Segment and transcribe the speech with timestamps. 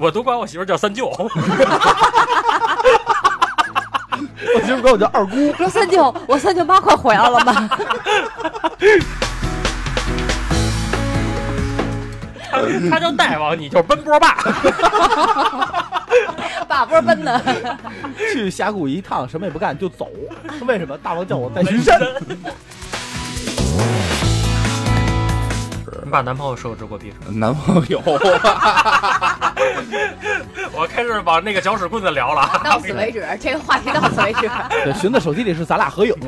[0.00, 1.28] 我都管我媳妇叫三舅， 我
[4.64, 5.52] 媳妇管我叫二姑。
[5.54, 7.68] 说三舅，我三舅妈快回来了吗？
[12.50, 14.34] 他他叫大王，你就是奔波霸。
[16.66, 17.40] 把波奔的。
[18.32, 20.08] 去峡谷一趟，什么也不干就走。
[20.66, 20.96] 为什么？
[20.98, 22.00] 大王叫我在巡山。
[26.10, 27.30] 你把男朋友设置过逼格？
[27.30, 28.02] 男朋友，
[30.74, 32.60] 我开始往那个搅屎棍子聊了啊。
[32.64, 34.50] 到此为止，这个话题到此为止。
[34.82, 36.12] 对，寻子手机里是咱俩合影。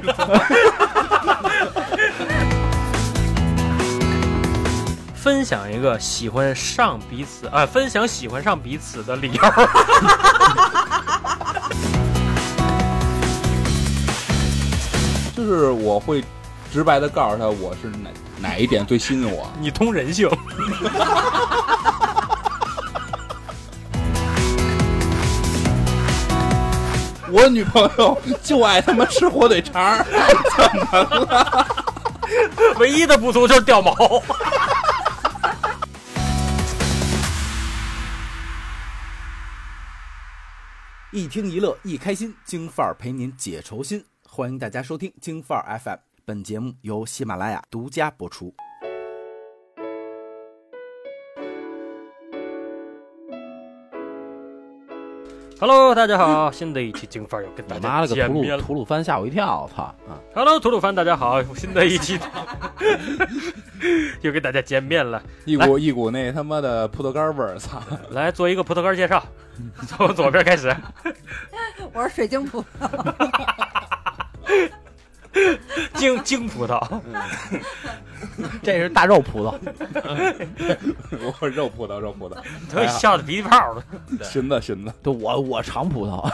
[5.17, 9.43] 分享一个喜欢上彼此，呃，分享喜欢上彼此的理由。
[15.37, 16.23] 就是我会
[16.73, 18.09] 直白的告诉他我是哪
[18.41, 19.47] 哪一点最吸引我。
[19.61, 20.27] 你通人性，
[27.31, 30.03] 我女朋友就爱他妈吃火腿肠，
[30.57, 31.67] 怎么了？
[32.79, 33.95] 唯一的不足就是掉毛。
[41.13, 44.07] 一听一乐一开心，京范儿陪您解愁心。
[44.27, 48.55] 欢迎大家收听京范儿 FM，本节目由喜马拉雅独家播出。
[55.59, 58.63] Hello，大家好，新的一期京范儿又跟大妈了个吐鲁家见面了。
[58.63, 59.95] 吐鲁番吓我一跳，操啊
[60.33, 62.17] ！Hello，吐鲁番，大家好，新的一期
[64.23, 65.21] 又跟大家见面了。
[65.45, 67.83] 一股一股那他妈的葡萄干味儿，操！
[68.11, 69.25] 来做一个葡萄干介绍，
[69.89, 70.73] 从左边开始。
[71.93, 72.65] 我是水晶葡，
[76.03, 76.83] 京京葡萄，
[78.61, 79.55] 这是大肉葡萄，
[81.41, 82.35] 我肉葡萄，肉葡萄，
[82.75, 83.85] 都笑的鼻涕泡了。
[84.21, 86.29] 寻子寻子，对我我长葡萄，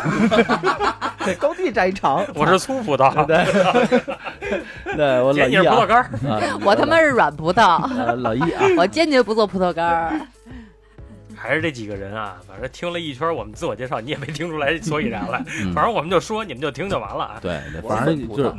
[1.22, 3.44] 对高地摘一长，我是粗葡萄，对
[4.96, 6.10] 对，我老一啊，葡萄干
[6.64, 10.18] 我他妈是软葡萄，呃老一啊，我坚决不做葡萄干儿。
[11.38, 15.42] 还是这几个人啊，反正听了一圈我们自我介绍，你也没听出来 所以然来。
[15.62, 17.38] 嗯 反正我们就说，你们就听就完了啊。
[17.40, 18.52] 对反正就是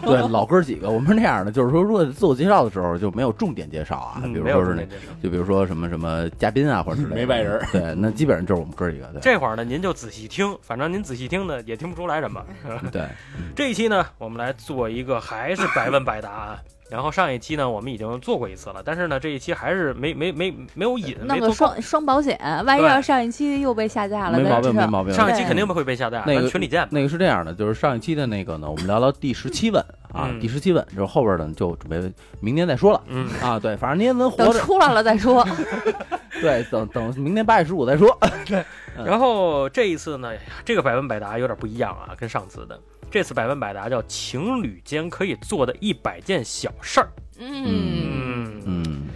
[0.00, 4.86] 对老哥儿几个，我们是那样的，就是说，如果自我介绍的时候就没有重点介绍啊，嗯比如说是那。
[5.22, 12.44] 就比如说什么什么嘉宾啊，或者之类的，没外人对，那基本上就是我们哥几个，对这会儿呢，您就仔细听，反正您仔细听呢，也听不出来什么。
[12.92, 13.06] 对，
[13.54, 16.62] 这一期呢，我们来做一个还是百问百答啊。
[16.88, 21.52] 然后上一期呢，我们已经做过一次了，但是呢，这一期还是没没没没有引，那个。
[21.52, 25.12] 双双保险，万一对要上一期又被下架了，没毛病，没毛病。
[25.12, 26.86] 上一期肯定会被下架，那个群里见。
[26.90, 29.82] 那个是这样的，就是上一期的那个呢，我们聊聊第十七问
[30.12, 35.44] 啊，嗯第十七问，就是后边呢就准备明年再说了嗯，啊，对，反正您能活着，出来了再说。
[36.42, 38.16] 对，等等明年八月十五再说。
[38.46, 38.62] 对
[39.04, 40.32] 然后这一次呢，
[40.64, 42.78] 这个百问百答有点不一样啊，跟上次的。
[43.10, 47.08] 这次百问百答叫情侣间可以做的一百件小事儿。
[47.38, 49.08] 嗯，嗯，嗯，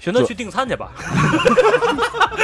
[0.00, 0.92] 寻思去订餐去吧。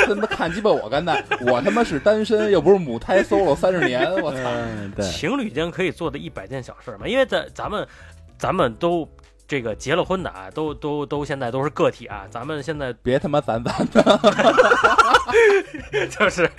[0.06, 5.02] 他妈看鸡巴我干的，我他妈是单身，又不是母胎 solo 三十年，我操！
[5.02, 7.88] 情侣间可以做的一百件小事儿嘛，因为咱咱们
[8.38, 9.08] 咱们都
[9.48, 14.02] 这个结了婚的啊，都都都现在都是个体啊，咱们现在别他妈咱咱的，
[16.10, 16.50] 就是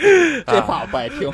[0.45, 1.31] 这话我不爱听。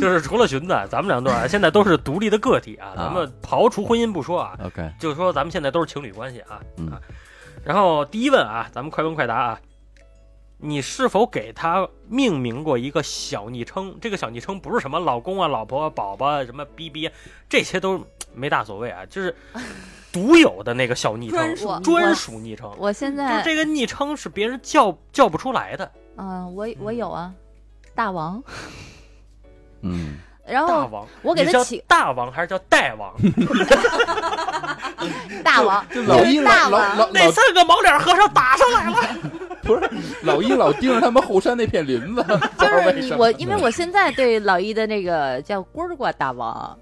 [0.00, 6.60] 就是除了寻子，咱们两对儿啊现在都是独立的个体啊，啊咱们刨除婚姻不说啊，OK，就是说咱们现在都是情侣关系啊。
[6.76, 7.00] 嗯啊，
[7.64, 9.60] 然后第一问啊，咱们快问快答啊。
[10.56, 13.98] 你是否给他命名过一个小昵称？
[14.00, 17.12] 这个小昵称不是什么老公啊、老婆啊、宝宝啊、什么逼逼啊，
[17.50, 19.34] 这些都没大所谓啊，就是
[20.14, 22.72] 独有的那个小昵称专，属专属昵称。
[22.78, 25.90] 我现在就这个昵称是别人叫叫不出来的。
[26.16, 27.32] 嗯，我我有啊，
[27.96, 28.40] 大王。
[29.82, 33.12] 嗯，然后大王，我给他起大王还是叫 大王？
[35.42, 38.96] 大王，就老一大老老王，老老那三个毛脸和尚打上来了。
[39.64, 39.90] 不是
[40.22, 42.24] 老一老盯着他们后山那片林子，
[42.58, 42.66] 就。
[43.02, 46.78] 是我，因为我现在对老一的那个叫蝈儿瓜大王，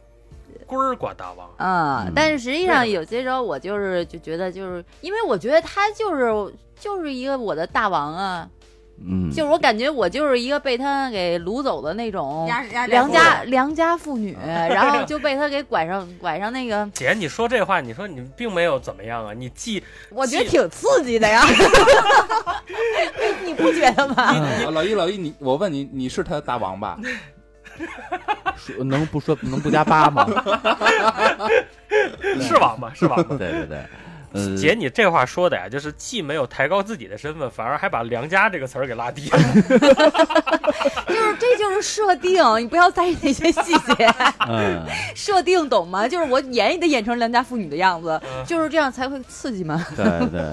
[0.72, 8.48] 龟儿瓜大王，啊、嗯但是实际上有些时候我就是就觉得就是因为我觉得他就是就是一个我的大王啊，
[9.04, 12.46] 嗯，就是我感觉我就是一个被他给掳走的那种
[12.88, 19.34] 良家良家妇女，啊 然后就被他给拐上拐上那个，姐，你说这话，你说你并没有怎么样啊？
[19.36, 21.42] 你既我觉得挺刺激的呀，
[23.44, 24.22] 你不觉得吗？
[24.22, 26.98] 啊老一老一，你我问你，你是他大王吧？
[28.56, 30.26] 说能不说能不加八吗？
[32.40, 32.90] 是王吗？
[32.94, 33.36] 是王吗？
[33.38, 33.78] 对对对，
[34.32, 39.38] 呃，姐，你这话说的呀，就是既没有抬高自己的身份，反而还把“良家”这个词儿给拉低了。
[41.08, 44.14] 就是这就是设定，你不要在意那些细节，
[44.48, 44.82] 嗯，
[45.14, 46.08] 设定懂吗？
[46.08, 49.84] 就是我演也得演成良家妇女的样子，嗯就是这样才会刺激嘛。
[49.96, 50.50] 对对，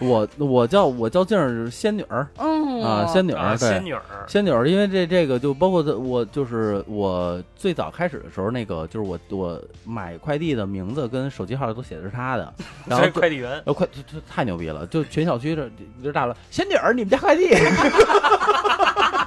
[0.00, 12.52] 我我叫我叫静儿仙女儿嗯啊，仙女啊，儿，对仙女儿，仙女儿，因为这这个就包括的我就是我最早开始的时候，那个就是我我买快递的名字跟手机号都写的是她的，
[12.86, 15.70] 然后快递员，呃快这这太牛逼了，就全小区这
[16.02, 17.48] 这大了，仙女儿，你们家快递，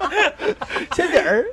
[0.96, 1.46] 仙女儿，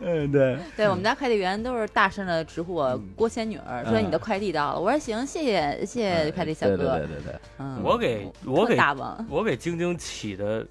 [0.00, 4.80] 嗯对，对我们家快递员都是大声的直呼我郭仙女儿，说你的快递到了。
[4.80, 6.98] 我说行，谢谢谢谢快递小对对哥。
[6.98, 10.66] 对对对，嗯，我给我给大王，我给晶晶起的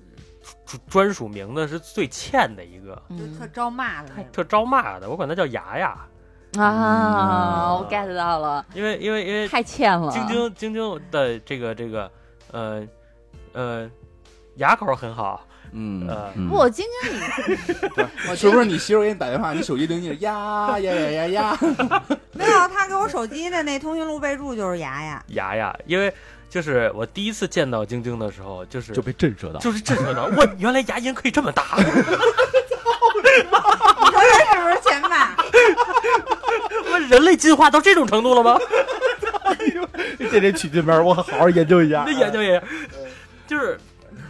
[0.66, 4.10] 专专属名字是最欠的一个，就嗯特招骂的。
[4.32, 5.90] 特招骂的，我管他叫牙牙，
[6.58, 10.12] 啊，嗯我 get 到了，因为因为因为太欠了。
[10.12, 12.12] 晶晶晶晶的这个这个
[12.52, 12.88] 呃
[13.54, 13.90] 呃
[14.58, 16.48] 牙口很好，嗯呃嗯。
[16.50, 17.20] 不，晶晶你，
[18.30, 21.60] 我 是不是你媳妇给你打电话，你手机铃一呀呀呀呀呀？
[22.34, 26.14] 没有，他给我手机的那通讯录备注就是牙牙，牙牙，因为
[26.50, 31.92] 就是我第一次见到晶晶的时候，就是就被震慑到，就是震慑到，我原来牙龈可以这么大，你说
[34.12, 35.36] 他是不是欠骂？
[36.92, 38.60] 我人类进化到这种程度了吗？
[40.31, 42.04] 这得取进门，我好好研究一下。
[42.06, 42.68] 那研究研究，
[43.48, 43.80] 就是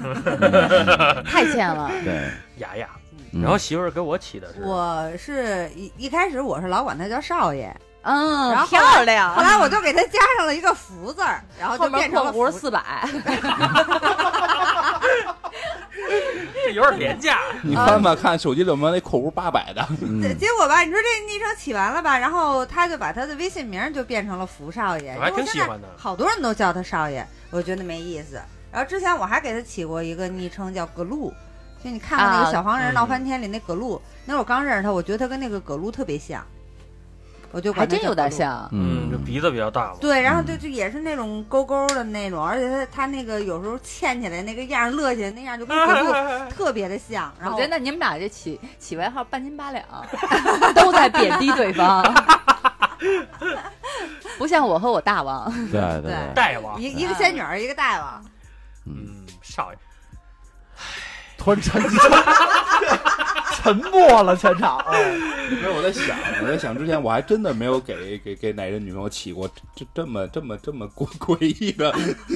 [1.26, 1.90] 太欠了。
[2.04, 2.88] 对，牙牙。
[3.36, 9.34] 嗯然后媳妇儿给我起的是我是一一开始我是老管他叫少爷，嗯，然后后漂亮。
[9.34, 12.80] 后来我就给他加上了一个福字儿，然后就变成了福括弧四百，
[16.64, 19.84] 这有点廉价， 你翻翻看手机里有没有那括弧八百的？
[20.04, 25.88] 嗯结果吧，你说这昵称起完了吧，然后他就把他的微信名就变成了福少爷，我还因为现在挺喜欢的。
[25.98, 28.40] 好多人都叫他少爷，我觉得没意思。
[28.74, 31.31] 然后之前我还给他起过一个昵称叫葛露，
[31.84, 36.44] 就你看过那啊个小黄人嗯闹翻天里那葛露，那会儿我刚认识他，我觉得他跟那个葛露特别像，
[37.52, 38.31] 我就还真有点。
[38.31, 38.68] 像。
[38.72, 39.98] 嗯，这鼻子比较大嘛。
[40.02, 46.12] 对，然后嗯就就也是那种勾勾的那种，而且他他那个有时候欠起来那个样，乐起来那样就跟葛露
[46.50, 47.31] 特别的像。
[47.40, 49.86] 然后我觉得你们俩这起起外号半斤八两，
[50.74, 52.04] 都在贬低对方，
[54.40, 55.52] 不像我和我大王。
[55.69, 58.26] 对对对，大王，一一个仙女儿，一个大王，
[58.85, 59.77] 嗯，少爷，
[61.38, 61.81] 突然沉
[63.56, 64.83] 沉默了全场，
[65.51, 71.95] 因为我在想，我在想之前我还真的没有给给给哪任女朋友起过这这么这么这么诡 诡异的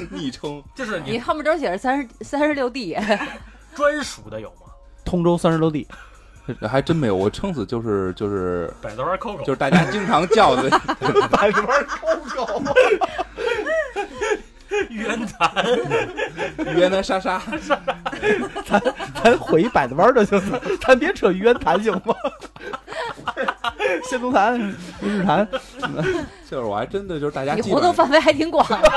[0.09, 0.63] 昵称。
[0.73, 2.97] 就是你后面都写着三十三十六 D，
[3.75, 4.71] 专属的有吗？
[5.03, 5.85] 通州三十六 D，，
[6.69, 10.69] 还真没有，我撑死就是就是百子湾 Coco，就是大家经常叫的，
[11.29, 12.07] 百里边抠
[14.85, 15.51] 狗， 冤残，
[16.75, 17.41] 约那莎莎，
[18.65, 18.81] 咱
[19.24, 22.15] 咱回百子湾就行了，咱别扯玉渊潭行吗？
[24.09, 24.59] 仙踪潭、
[25.01, 25.47] 日谈，
[26.50, 28.91] 就是我还真的就是大家你活动范围还挺广的，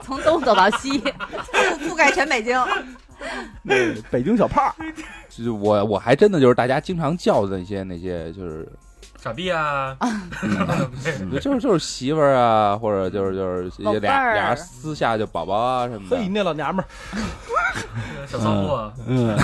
[0.00, 1.00] 从东走到西。
[1.00, 2.58] 覆覆盖全北京。
[3.62, 3.74] 那
[4.10, 4.72] 北京小胖，
[5.28, 8.68] 就是我我还真的就是大家经常叫的那些那些就是
[9.28, 9.94] 傻逼啊！
[11.38, 16.30] 就是就是媳妇儿啊，或者就是就是俩俩人私下就宝宝啊什么的嘿，的。
[16.30, 16.88] 那老娘们儿，
[18.26, 19.36] 小骚货，嗯，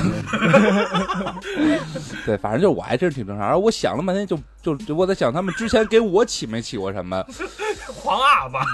[2.25, 3.45] 对，反正就是我还真是挺正常。
[3.45, 7.23] 然后我想了半天就，就就我在想他们之前给我起没起过什么。
[7.95, 8.65] 黄阿巴，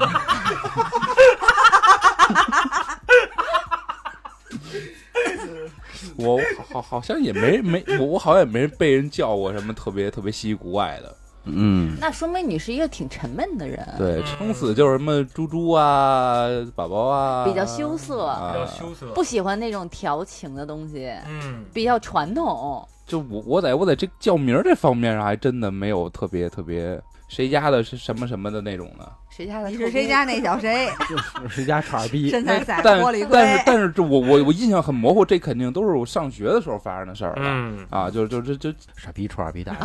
[6.16, 6.38] 我
[6.73, 11.16] 好好像也没没我我好像也没被人叫过什么特别特别稀奇古怪的。
[11.45, 22.87] 嗯，那说明你是一个挺沉闷的人，对，撑死就是什么猪猪啊、宝宝啊，比较羞涩啊比较羞涩，不喜欢那种调情的东西，嗯，比较传统。
[23.07, 27.00] 就我我在我在这叫名这方面上还真的没有特别特别
[27.31, 29.09] 谁家的是什么什么的那种的。
[29.31, 29.69] 谁家的？
[29.69, 30.25] 你是谁家？
[30.25, 30.91] 那小谁？
[31.09, 32.29] 就是谁家叉逼？
[32.29, 33.63] 身材赛但玻璃但是。
[33.65, 37.43] 但是这我我我印象很模糊，这肯定都是我上学的时候发生的事儿了。
[37.45, 39.77] 嗯，啊，就就就就傻逼臭傻逼大，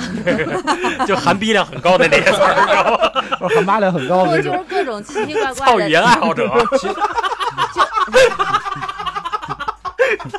[1.06, 3.48] 就含逼量很高的那些词儿，你知道吗？
[3.54, 4.52] 含八量很高的那种。
[4.52, 6.50] 就是各种奇奇怪怪的操语言爱好者，
[6.82, 6.90] 就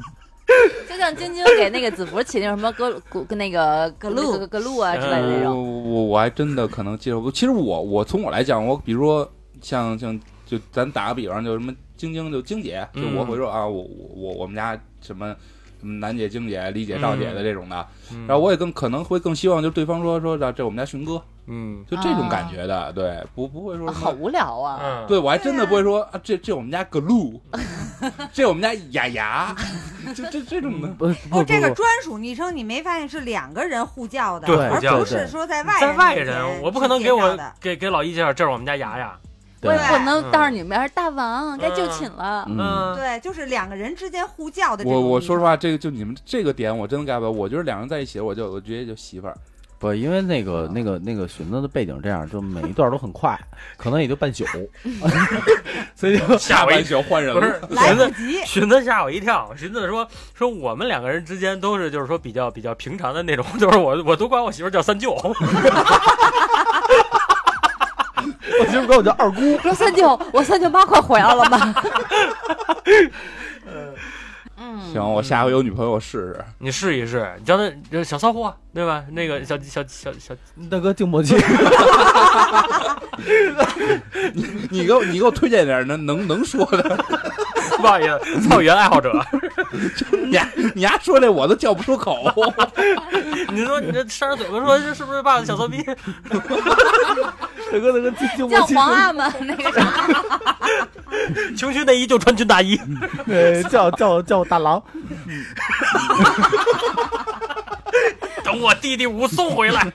[0.99, 7.31] 像晶晶给那个子服起那种什么格格那个格路格格路啊之类的那我种，我我还真的可能接受不。
[7.31, 9.31] 其实我我从我来讲，我比如说
[9.63, 15.37] 像像就咱打个比方，就什么晶晶就晶姐，就我嗯会说啊，我我我我们家什么嗯
[15.83, 18.27] 楠姐、晶姐、李姐、赵姐的这种的，嗯。
[18.27, 21.85] 然后我也更可能会更希望就是对方说说这这我们家寻哥，嗯。
[21.91, 23.93] 就这种感觉的，对，不不会说啊。
[23.93, 24.81] 好无聊啊！
[24.83, 27.41] 嗯，对，我还真的不会说啊，这这我们家格路，
[28.33, 29.55] 这我们家雅雅，
[30.15, 30.89] 就这这种的。
[30.89, 39.19] 不哦，不不这个专属昵称你没发现是两个人互叫的，对而不是说在外在外人，我不可能给我给给老一介绍，这是我们家雅雅。
[39.61, 40.31] 对我也不能嗯。
[40.33, 42.47] 当着你面儿大王该就寝了。
[42.49, 47.31] 嗯，对，就是两个人之间呼叫的这种我我说实话，这个就你们这个点我真的 get 不了。
[47.31, 49.37] 我觉得两人在一起，我就我直接就媳妇儿。
[49.79, 53.35] 不，因为那个那个那个寻子的背景这样，就每一段都很快，
[53.79, 54.45] 可能也就半宿，
[55.97, 65.17] 所以就吓我一半宿换人了，寻思来不及，寻思吓我一跳，寻思说说我们两个人之间都是就是说比较比较平常的那种，就是我我都管我媳妇儿叫三舅，
[68.61, 71.83] 我媳妇管我叫二姑， 说三舅，我三舅妈快回来了吧？
[74.63, 76.45] 嗯，行，我下回有女朋友我试试。
[76.59, 77.73] 你试一试，你叫他
[78.05, 79.03] 小骚货对吧？
[79.13, 80.35] 那个小小小小，
[80.71, 81.35] 大哥静默契，
[84.71, 86.83] 你给我你给我推荐点能能能说的，
[87.79, 89.11] 不好意思，草原爱好者，
[90.13, 90.39] 你
[90.75, 92.19] 你丫说这我都叫不出口。
[93.53, 95.83] 你说你这扇着嘴巴说这是不是爸爸小骚逼？
[98.49, 100.09] 叫皇阿玛那个啥，
[101.57, 102.81] 情趣内衣就穿军大衣，
[103.27, 104.83] 对，叫 叫叫大郎，
[108.43, 109.93] 等我弟弟武松回来。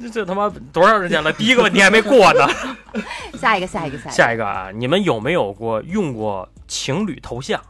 [0.00, 1.32] 这 这他妈多长时间了？
[1.32, 2.46] 第一个问题还没过呢。
[3.38, 7.60] 下一个，下一个，下一下一个啊，你们有没有过用过情侣头像？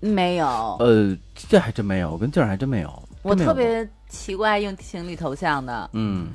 [0.00, 0.46] 没有。
[0.78, 1.16] 呃，
[1.48, 6.28] 这还真没有，我跟静儿还真没有，我特别奇怪用情侣头像的，嗯，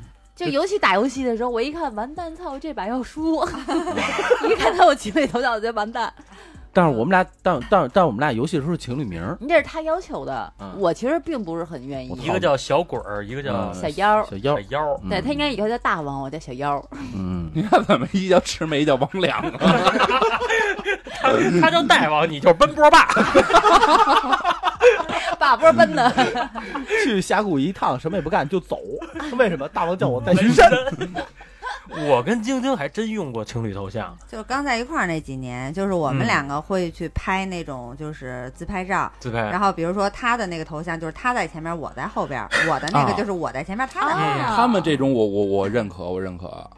[0.45, 3.43] 就尤其打游戏的时候，我一看完蛋，操，这把要输，
[4.49, 6.11] 一看他我情侣头像，我觉得完蛋。
[6.73, 12.09] 但是我们俩，但但但我们俩游戏的时候是情侣名儿，这是他要求的嗯，我其实并不是很愿意。
[12.23, 14.99] 一个叫小鬼儿，一个叫嗯小妖，小妖小，妖。
[15.03, 16.81] 嗯对他应该以后叫大王，我叫小妖。
[17.13, 19.43] 嗯， 你看怎么一叫魑魅，一叫魍魉啊？
[21.21, 23.05] 他他叫大王，你就是奔波霸。
[25.41, 26.13] 把波奔的，
[27.03, 28.77] 去峡谷一趟，什么也不干就走，
[29.39, 29.67] 为什么？
[29.69, 30.69] 大王叫我在巡山，
[32.07, 39.39] 我跟晶晶还真用过情侣头像，就是刚在一块儿那几年，就是我们嗯两个会去拍那种就是自拍照，自拍。
[39.49, 39.59] 然。
[39.59, 43.17] 后比如说他的那个头像就是他在前面，我在后边，我的那个啊。
[43.17, 46.69] 就是我在前面，他在后边他们这种我我我认可，我认可。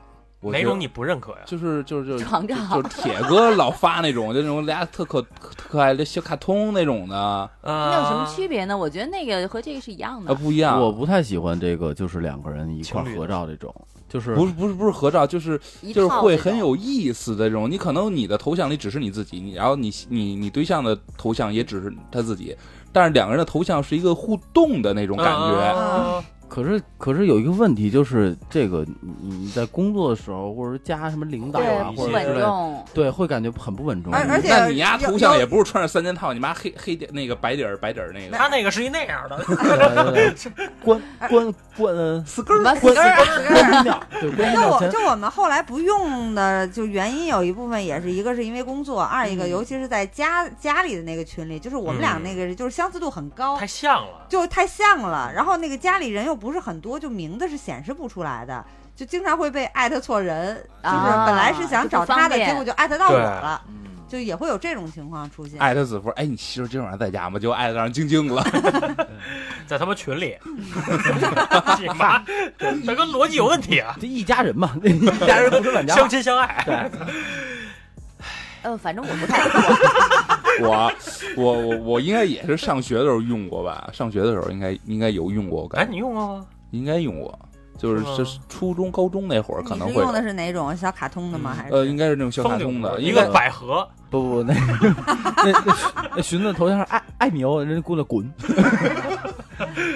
[0.43, 1.39] 我哪种你不认可呀？
[1.45, 8.77] 就是就是就是床照就是铁哥老发那种，就那种俩特可特可爱的小卡通那种的，那有什么区别呢？
[8.77, 10.31] 我觉得那个和这个是一样的。
[10.31, 10.79] 啊不一样。
[10.79, 13.73] 我不太喜欢这个，就是两个人一块合照这种，
[14.09, 15.59] 就是不是不是不是合照，就是
[15.93, 17.71] 就是会很有意思的这种。
[17.71, 22.55] 你可能你的头像里只是你自己，你然后你你你对象的头像也只是他自己，
[22.91, 25.73] 但是两个人的头像是一个互动的那种感觉。
[25.77, 26.23] 嗯
[26.53, 34.13] 可是可是有一个问题，就是这个你你在工作的时候，或者是加什么领导啊，或者之类的，重，对，会感觉很不稳重。
[34.13, 38.37] 而而且那你丫头像也不是穿着三件套，你妈黑黑点那个白底儿白底儿那个。
[38.37, 39.43] 他那个是一那样的，
[40.83, 54.27] 关关关呃死根儿，死根儿死根儿对关音就就我们后来不用的，就原因有一部分也是一个是因为工作，二一个嗯尤其是在家家里的那个群里，就是我们俩那个就是相似度很高，太像了。
[54.29, 55.31] 就太像了。
[55.33, 63.75] 然后那个家里人又不是很多，就名字是显示不出来的，就经常会被艾特错人，就是啊本来是想找他的，结果就艾特到我了，嗯
[64.09, 65.57] 就也会有这种情况出现。
[65.59, 67.39] 艾特子夫，哎，你媳妇今晚上在家吗？
[67.39, 68.43] 就艾特让晶晶了。
[69.65, 70.37] 在他妈群里，
[71.79, 73.95] 你妈，大哥逻辑有问题啊！
[74.01, 76.91] 这一家人嘛，那 一家人不是两家相亲相爱，对
[78.63, 79.49] 呃，反正我不太用。
[80.61, 80.93] 我
[81.37, 83.89] 我我我应该也是上学的时候用过吧？
[83.93, 86.45] 上学的时候应该应该有用过，我哎，感觉你用过吗？
[86.71, 87.37] 应该用过，
[87.77, 91.53] 就是是吗就是初中高中那会儿可能会有你是用的是哪种小卡通的吗？
[91.55, 95.75] 还是呃，应该是那种小卡通的，一个应该百合，不不， 那那那
[96.15, 98.31] 那寻子头像是爱爱你哦，人家姑娘滚。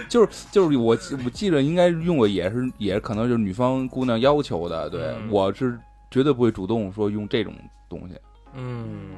[0.07, 5.77] 就是就是我记我记得应该用过，也是也可能就是女方姑娘要求的，对、嗯我是
[6.09, 7.53] 绝对不会主动说用这种
[7.89, 8.15] 东西。
[8.53, 9.09] 嗯，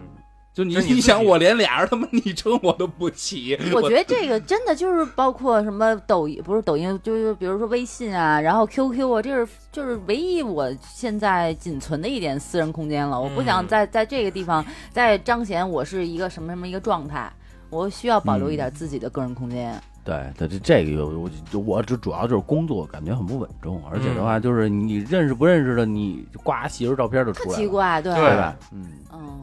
[0.59, 13.19] 就你你想，我连俩人他妈昵称我都不起， 我觉得这个真的就是包括什么抖音，不是抖音，就是比如说微信啊，然后 QQ 啊，这是就是唯一我现在仅存的一点私人空间了。
[13.19, 17.31] 我不想嗯在在这个地方再彰显我是一个什么什么一个状态，
[17.69, 19.81] 我需要保留一点自己的个人空间。
[20.03, 28.55] 对，它这这个有我就我这主要就是工作感觉很不稳重，而且的话就是你认识不认识的，你呱媳妇照片就出来了，奇怪，对对对吧？
[28.71, 29.41] 嗯，嗯，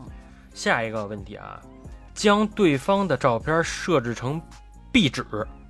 [0.56, 1.60] 下一个问题啊，
[2.14, 4.40] 将对方的照片设置成
[4.90, 5.22] 壁纸，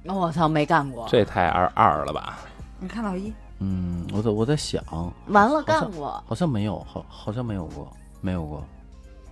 [0.05, 2.38] 我操，没干过，这太二二了吧？
[2.78, 4.81] 你看老一，嗯，我在我在想，
[5.26, 8.62] 完了干过，好像没有，好好像没有过，没有过。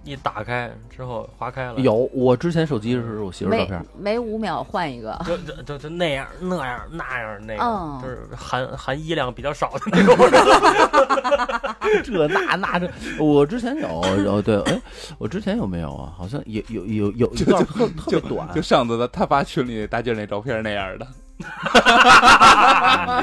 [0.05, 10.17] 一打开之后划开了，有，我之前手机是我媳妇儿照没片，每五秒换一个，就就就就那样那样那样那个，嗯就是含含衣量比较少的那种。
[12.05, 14.81] 这那那这，我之前有，哦对，哎，
[15.19, 16.13] 我之前有没有啊？
[16.17, 21.07] 好像有有有有一段特特别短，就上次他他发群里大劲儿那照片那样的，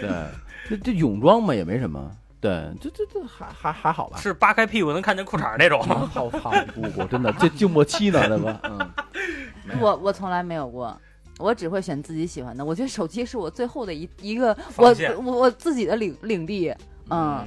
[0.00, 0.10] 对，
[0.68, 2.10] 这这泳装嘛也没什么，
[2.42, 4.18] 对，这这这还还还好吧？
[4.18, 5.80] 是扒开屁股能看见裤衩那种。
[5.80, 8.60] 好好不不，真的这静默期呢，对吧？
[8.64, 8.90] 嗯，
[9.80, 10.94] 我我从来没有过。
[11.38, 14.94] 我只会选自己喜欢的，我觉得手机是我最后的一一个我
[15.24, 16.68] 我我自己的领领地，
[17.10, 17.38] 嗯，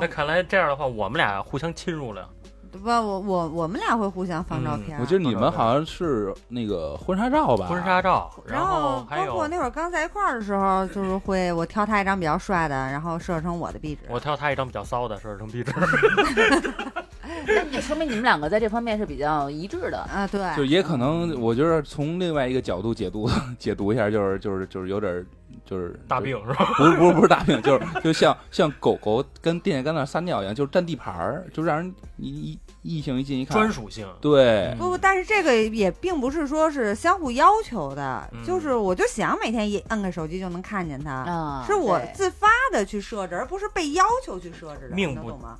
[0.00, 2.28] 那看来这样的话，我们俩互相侵入了。
[2.72, 5.00] 不，我我我们俩会互相放照片儿。
[5.00, 7.66] 我记得你们好像是那个婚纱照吧？
[7.66, 14.02] 婚纱照，然后还有包括那会儿刚在一块儿的时候，就是会我挑他一张比较帅的，然后设成我的壁纸。
[14.08, 15.72] 我挑他一张比较骚的，设置成壁纸。
[17.46, 19.98] 那你说明你们两个在这方面是比较一致的。
[19.98, 23.28] 啊，对，就也可能，我觉得从另外一个角度解读
[23.58, 25.26] 解读一下，就是就是就是有点儿
[25.64, 26.74] 就是大病是吧？
[26.76, 34.06] 不是不是不是大病，就是就像像狗狗跟电线杆那撒尿一样，就是占地盘儿，就让人一一异性一进一看，专属性。
[34.20, 45.58] 对，不不，但是这个也并不是说是相互要求的，嗯就是我就想每天一摁个手机就能看见它，啊，是我自发的去设置，而不是被要求去设置的，命不懂吗？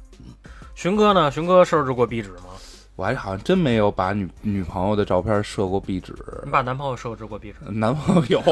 [0.77, 1.31] 寻哥呢？
[1.31, 2.51] 寻哥设置过壁纸吗？
[2.97, 6.15] 我还好像真没有把女女朋友的照片设过壁纸，
[6.45, 7.57] 你把男朋友设置过壁纸？
[7.73, 8.39] 男朋友有，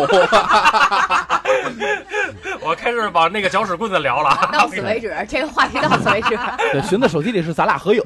[2.63, 4.49] 我开始往那个搅屎棍子聊了。
[4.51, 6.39] 到此为止，这个话题到此为止。
[6.73, 8.01] 对，寻子手机里是咱俩合影，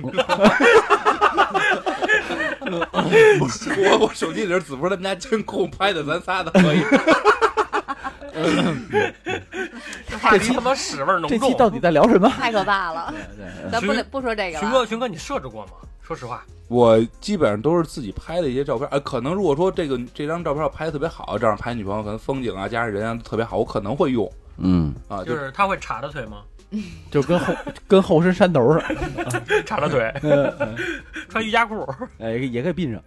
[3.40, 3.48] 我
[4.00, 6.84] 我手机里是子博他们家监控拍的，咱仨的合影。
[10.20, 11.38] 话题他妈屎味儿浓重。
[11.38, 12.28] 这期到底在聊什么？
[12.38, 14.98] 太可怕了，对咱不寻不说这个群哥，群。
[14.98, 15.72] 哥，你设置过吗？
[16.02, 26.38] 说实话，我基本上都是自己拍的一些照片，呃，可能如果说这个这张照片拍的特别好，这样拍女朋友可能风景啊加上人啊都特别好，我可能会用嗯，啊，就就是他会叉着腿吗？
[27.10, 27.54] 就跟后
[27.86, 28.78] 跟后身山头似
[29.24, 30.76] 的，叉着腿，嗯嗯
[31.28, 31.86] 穿瑜伽裤。
[32.18, 33.02] 哎，也可以并上。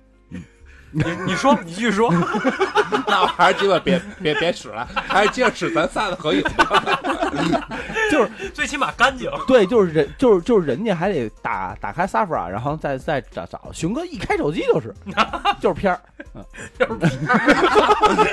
[0.92, 2.12] 你你说，你继续说。
[3.08, 7.00] 那我还是基本别别别使了，还是接着使咱仨的合影吧。
[8.12, 8.32] 就是。
[8.54, 9.32] 最起码干净。
[9.48, 13.72] 对，就是人，就是就是人家还得打打开 Safari，然后再再找找。
[13.74, 14.94] 熊哥一开手机就是
[15.60, 16.02] 就是片儿，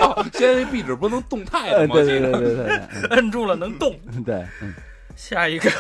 [0.01, 1.95] 哦现在这壁纸不能动态呃，的吗？
[1.95, 3.99] 对对对对对对摁住了能动。
[4.13, 4.75] 嗯对，嗯
[5.17, 5.71] 下一个，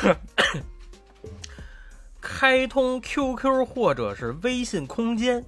[2.21, 5.45] 开通 QQ 或者是微信空间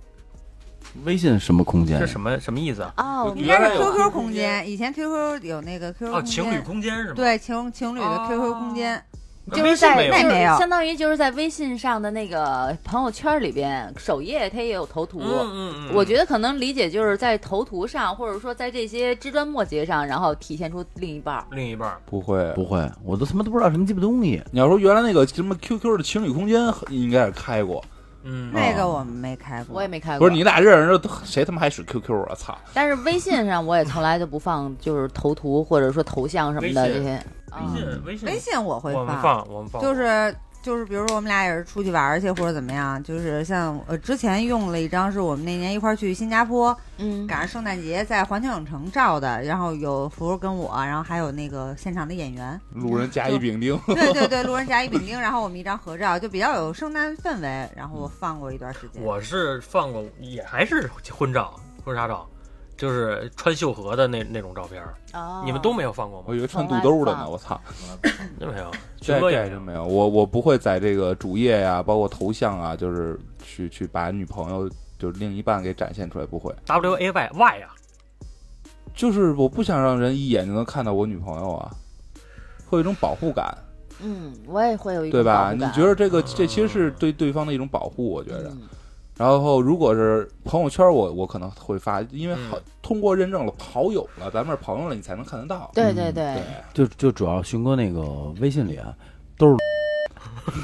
[1.05, 2.07] 微信什么空间是？
[2.07, 2.93] 什么什么意思啊？
[2.97, 9.03] 哦，应该是原来 QQ 空间，以前 QQ 有那个 QQ 哦，空间，情侣空间是吗？，对情情侣的哦 QQ 空间，
[9.53, 15.21] 就是在那没有相当于就是在微信上的那个朋友圈里边，首页它也有头图。
[15.21, 21.45] 嗯嗯嗯，我觉得可能理解就是在头图上，或者说在这些枝端末节上，然后体现出另一半儿。
[21.53, 22.53] 另一半儿不会。
[22.55, 24.41] 不会，我都他妈都不知道什么鸡巴东西。
[24.53, 27.83] 你要说原来那个什么 QQ 的情侣空间，应该是开过。
[28.23, 30.19] 嗯，那个我们没开过，我也没开过。
[30.19, 32.35] 不是你俩认识的，谁他妈还使 QQ 啊？
[32.35, 32.57] 操！
[32.75, 37.23] 但是微信上我也从来就不放，就是头图或者说头像什么的这些。
[37.53, 59.03] 微嗯信微信微信我会我们放我们放就是就是比如说我们俩也是出去玩儿去或者怎么样，就是像呃之前用了一张是我们那年一块儿去新加坡，嗯，赶上圣诞节在环球影城照的，然后有福跟我，然后还有那个现场的演员，路人甲乙丙丁，对对对，路人甲乙丙丁，然后我们一张合照，就比较有圣诞氛围，然后我放过一段时间。
[59.03, 62.29] 我是放过，也还是婚照、婚纱照，
[62.81, 66.35] 就是穿秀禾的那那种照片儿，哦你们都没有放过吗我？
[66.35, 67.29] 以为穿肚兜的呢。
[67.29, 67.61] 我操！
[68.39, 69.85] 真没有，这群哥也这还真没有。
[69.85, 74.67] 我我不会在这个主页呀，包括头像啊，就是去去把女朋友
[74.99, 76.55] 就另一半给展现出来，不会。
[76.65, 77.69] W A Y Y 啊，
[78.95, 81.71] 就是我不想让人一眼就能看到我女朋友啊，
[82.67, 83.55] 会有一种保护感，
[84.01, 85.53] 嗯，我也会有一对吧？
[85.53, 88.49] 你种保护感觉得这个嗯这其实是对对方的一种保护，我觉得。
[88.49, 88.63] 嗯
[89.21, 95.71] 然后如果是朋友圈，我我可能会发，因为好嗯通过认证了好友了，咱们是朋友了，你才能看得到。
[95.75, 98.01] 对对对对，就就主要熊哥那个
[98.41, 98.95] 微信里啊，
[99.37, 99.57] 都是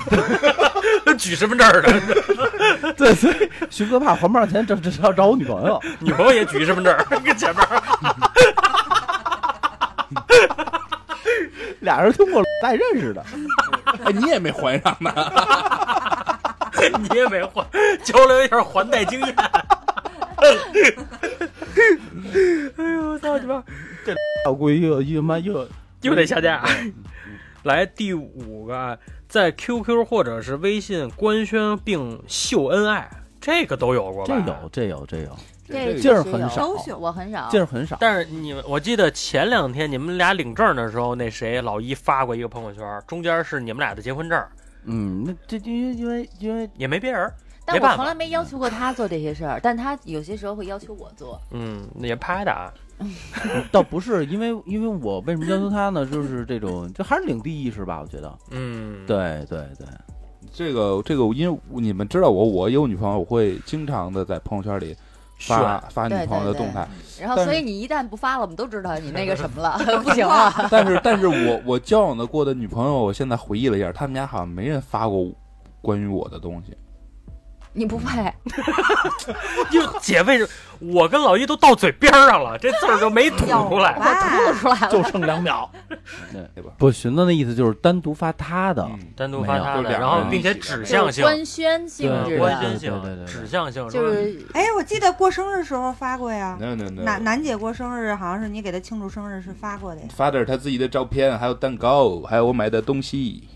[1.19, 2.01] 举身份证儿的，
[2.97, 5.79] 对，所以熊哥怕还不上钱，这这是要找我女朋友。
[6.01, 7.83] 女朋友也举身份证儿， 跟前面儿
[11.81, 13.23] 俩人通过在认识的，
[14.03, 15.13] 哎，你也没还上呢。
[16.99, 17.67] 你也没还，
[18.03, 19.35] 交流一下还贷经验。
[22.77, 23.63] 哎呦，我操你妈！
[24.47, 25.67] 我估计又又妈又
[26.03, 26.63] 又得下架。
[27.65, 28.97] 来第五个啊，
[29.29, 33.11] 在 QQ 或者是微信官宣并秀恩爱，
[33.41, 34.35] 这个都有过吧？
[34.37, 35.37] 这有这有这有，
[35.67, 37.49] 这劲儿很少我很少。
[37.51, 37.97] 劲儿很少。
[37.99, 44.41] 但是你们，我记得前两天你们俩领证的时候，那谁老一发过一个朋友圈，中间是你们俩的结婚证，
[44.87, 47.31] 嗯，那这因为因为因为也没别人。
[47.69, 51.41] 但我从来没要求过他做这些事儿，但他有些时候会要求我做。
[51.51, 52.73] 嗯，也拍的啊。
[53.73, 56.07] 倒不是因为因为我为什么要求他呢？
[56.07, 58.39] 就是这种就还是领地意识吧，我觉得。
[58.53, 59.87] 嗯，，对对对，
[60.53, 64.97] 这个这个，因为你们知道我，我有女朋友，我会经常的在朋友圈里
[65.39, 66.87] 发发女朋友的动态。
[67.21, 70.53] 然后，所以你一旦不发了，我们都知道你那个什么了， 不行了。
[70.71, 75.31] 但是，但是我我交往的过的女朋友，我现在回忆了一下，他们家好像没人发过
[75.81, 76.77] 关于我的东西。
[77.77, 78.33] 你不配，
[79.71, 83.95] 就姐为什么我跟老一都到嘴边上了，这字儿就没吐出来。
[83.99, 84.89] 我吐出来了。
[84.91, 85.71] 就剩两秒。
[86.33, 86.73] 对吧？
[86.79, 96.57] 不，寻思那意思就是单独发他的，嗯，单独发他的，然后并且指向性、官宣性质对的，官宣性对对对、对指向性，就是哎，我记得过生日时候发过呀。
[96.59, 100.09] no no no，楠楠姐过生日，好像是你给她庆祝生日是发过的呀。
[100.15, 103.49] 发的是他自己的照片，还有蛋糕，还有我买的东西。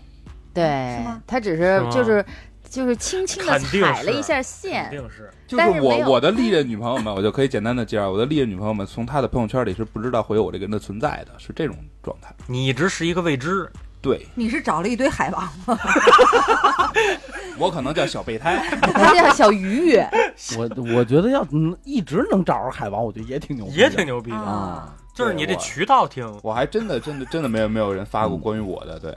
[0.53, 0.63] 对
[0.97, 2.23] 是吗，他只是就是
[2.71, 12.33] 就是轻轻的肯定是踩了一下肯线，定是就是我是我的历任女朋友们，我就可以简单的介绍，我的历任女朋友们从她的朋友圈里是不知道会有我这个人的存在的，是这种状态。
[12.47, 13.69] 你一直是一个未知。
[14.03, 15.77] 对你是找了一堆海王吗？
[17.59, 19.95] 我可能叫小备胎， 他叫小鱼，
[20.57, 29.15] 我我觉得要嗯一直能找着海王，我觉得也挺牛逼，也挺牛逼的，啊，就是你这渠道挺，我还真的真的真的没有没有人发过关于我的，对，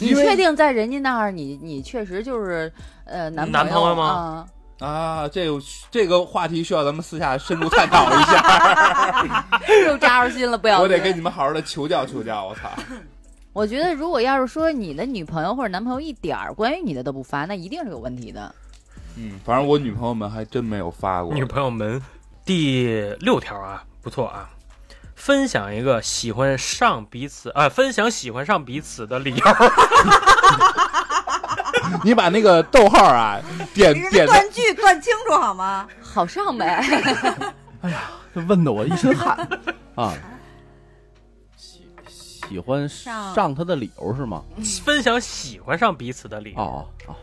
[0.00, 2.72] 你确定在人家那儿，你你确实就是
[3.04, 4.46] 呃男男朋友吗
[4.80, 5.58] 啊啊，这个
[5.90, 9.26] 这个话题需要咱们私下深入探讨一下，
[9.68, 12.70] 嗯 又扎着心了，不要我得跟你们好好的求教求教，我操！
[13.52, 18.52] 我觉得，如果要是说你的女朋友或者男朋友一点儿关于你的都不发，那一定是有问题的。
[19.16, 21.32] 嗯，反正我女朋友们还真没有发过。
[21.32, 22.02] 女朋友们。
[22.46, 22.86] 第
[23.20, 24.50] 六条啊，不错啊，
[25.14, 29.44] 分享一个喜欢上彼此啊、分享喜欢上彼此的理由。
[32.02, 33.38] 你把那个逗号啊
[33.74, 35.86] 点点断句断清楚好吗？
[36.02, 36.82] 好上呗，
[37.82, 38.02] 哎呀
[38.34, 39.36] 这问的我一身汗
[39.94, 40.12] 啊。
[42.48, 44.42] 喜喜欢上上他的理由是吗？
[44.84, 47.14] 分享喜欢上彼此的理由，哦哦，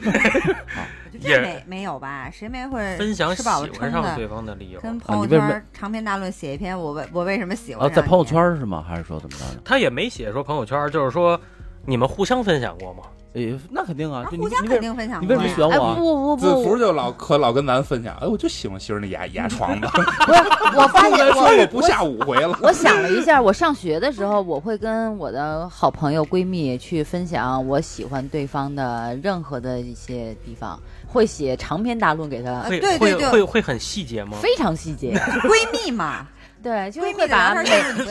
[1.20, 2.30] 也没没有吧？
[2.30, 3.42] 谁没会分享喜
[3.78, 4.80] 欢上对方的理由。
[4.80, 8.84] 跟朋友圈长篇大论写一篇我为我为什么喜欢啊，在朋友圈是吗？
[8.86, 9.60] 还是说怎么着的？
[9.64, 11.38] 他也没写说朋友圈，就是说
[11.86, 13.02] 你们互相分享过吗？
[13.34, 15.94] 诶，那肯定啊，就你啊互相你肯定分享你为什么过呀选我啊？
[15.94, 20.40] 哎不不子福不，就老可老跟咱分享，哎，我就喜欢媳妇儿那牙牙床子， 不是，
[20.76, 22.58] 我发现说我我不下五回了。
[22.60, 34.38] 我想了一下，我上学的时候，我会跟我的好朋友、闺蜜去分享我喜欢对方的任何的一些地方，会写长篇大论给他，会对对会对会会很细节吗？
[34.42, 35.14] 非常细节。
[35.46, 36.26] 闺蜜嘛，
[36.62, 37.54] 对，就会把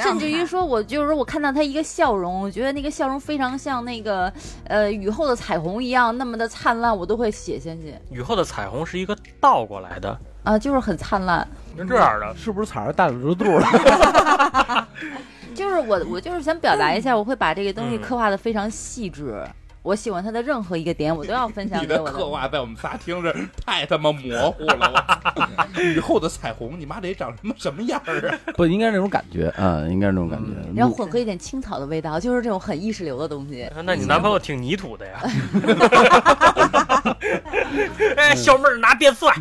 [0.01, 4.31] 甚至于说，我就是说我看到他一个笑容，我觉得那个笑容非常像那个
[4.65, 11.47] 呃雨后的彩虹一样那么的灿烂，我都会写下去雨后的彩虹是一个倒过来的，啊，就是很灿烂。
[11.77, 12.35] 是这样的。
[12.35, 14.87] 是不是踩着大腿肚了？
[15.55, 19.43] 就是我我就是想表达一下，我会把这个东西嗯刻画的非常细致。
[19.81, 23.33] 我喜欢他的任何一个点，我都要分享 你的给我刻画在我们仨听着
[23.65, 25.05] 太他妈模糊了，
[25.75, 28.37] 我 雨后的彩虹，你妈得长什么什么样儿啊？
[28.55, 30.51] 不，应该是那种感觉啊，应该是那种感觉。
[30.75, 33.69] 然后混合一点青草的味道，就是这种很意识流的东西。
[33.85, 35.21] 那你男朋友挺泥土的呀？
[38.17, 39.33] 哎，小妹儿拿变蒜，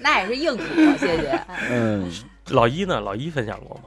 [0.00, 0.64] 那也是硬土，
[0.98, 1.40] 谢谢。
[1.70, 2.10] 嗯
[2.48, 2.98] 老一呢？
[3.00, 3.82] 老一分享过吗？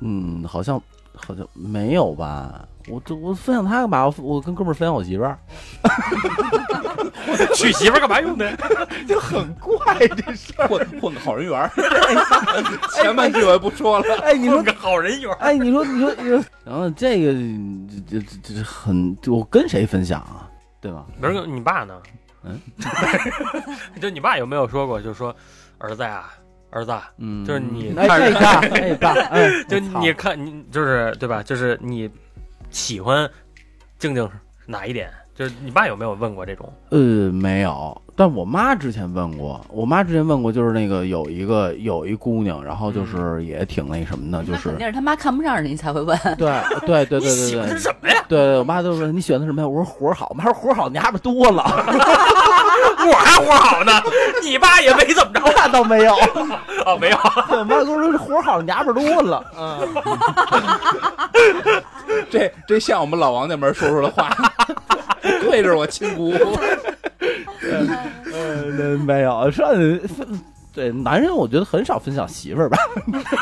[0.00, 0.80] 嗯，好像
[1.16, 2.66] 好像没有吧？
[2.88, 4.06] 我这我分享他干嘛？
[4.06, 5.36] 我我跟哥们儿分享我媳妇儿，
[7.56, 8.56] 娶媳妇儿干嘛用的？
[9.08, 9.76] 就很怪
[10.08, 10.68] 这事儿。
[10.68, 11.68] 混混个好人缘儿。
[12.94, 14.04] 前半句我也不说了。
[14.22, 15.36] 哎，你说混个好人缘儿。
[15.40, 20.48] 哎，你说，你说，你说，然后这个这这这这很，我跟谁分享啊？
[20.80, 21.04] 对吧？
[21.20, 21.94] 不是你爸呢？
[22.44, 22.60] 嗯，
[24.00, 25.34] 就你爸有没有说过，就说
[25.78, 26.26] 儿子呀，
[26.70, 31.42] 儿子啊，嗯，就是你哎看哎爸，哎 爸，哎， 就你看你就是对吧？
[31.42, 32.10] 就是你
[32.70, 33.28] 喜欢
[33.98, 34.28] 静静
[34.66, 35.10] 哪一点？
[35.36, 36.72] 就是你爸有没有问过这种？
[36.90, 36.98] 呃，
[37.30, 46.18] 没有，但我妈之前问过，我妈之前问过，就是那个有一个有一姑娘，然后就是也挺那什么的，就是那肯定是他妈看不上你才会问。
[46.38, 46.50] 对
[46.86, 48.24] 对对对你喜欢的对对是什么呀？
[48.28, 49.68] 对对，我妈都说你喜欢的什么呀？
[49.68, 51.62] 我说活好，我妈说活好，你丫边多了，
[53.06, 53.92] 我还活好呢，
[54.42, 56.14] 你爸也没怎么着 那倒没有，
[56.86, 57.18] 哦，没有。
[57.48, 59.86] 对我妈跟我说活好，你丫边多了，嗯，
[62.30, 64.30] 这这像我们老王那边说出的话，
[65.62, 66.32] 不愧是我亲姑。
[68.32, 69.66] 呃， 那没有，上
[70.72, 72.76] 对男人，我觉得很少分享媳妇儿吧，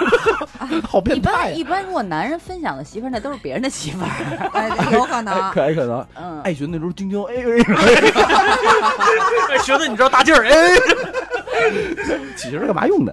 [0.88, 4.50] 好一变态呀、般一般，如果男人分享的媳妇儿，那都是别人的媳妇儿。
[4.52, 5.50] 哎，有可哎，能。
[5.50, 7.40] 可以可能，嗯，爱学那时候晶晶，哎哎，
[9.50, 10.44] 哎，学的，你知道大劲儿？
[10.46, 10.70] 哎，
[12.36, 13.12] 起劲儿干嘛用的？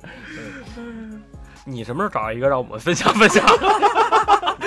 [1.66, 3.44] 你什么时候找一个让我们分享分享？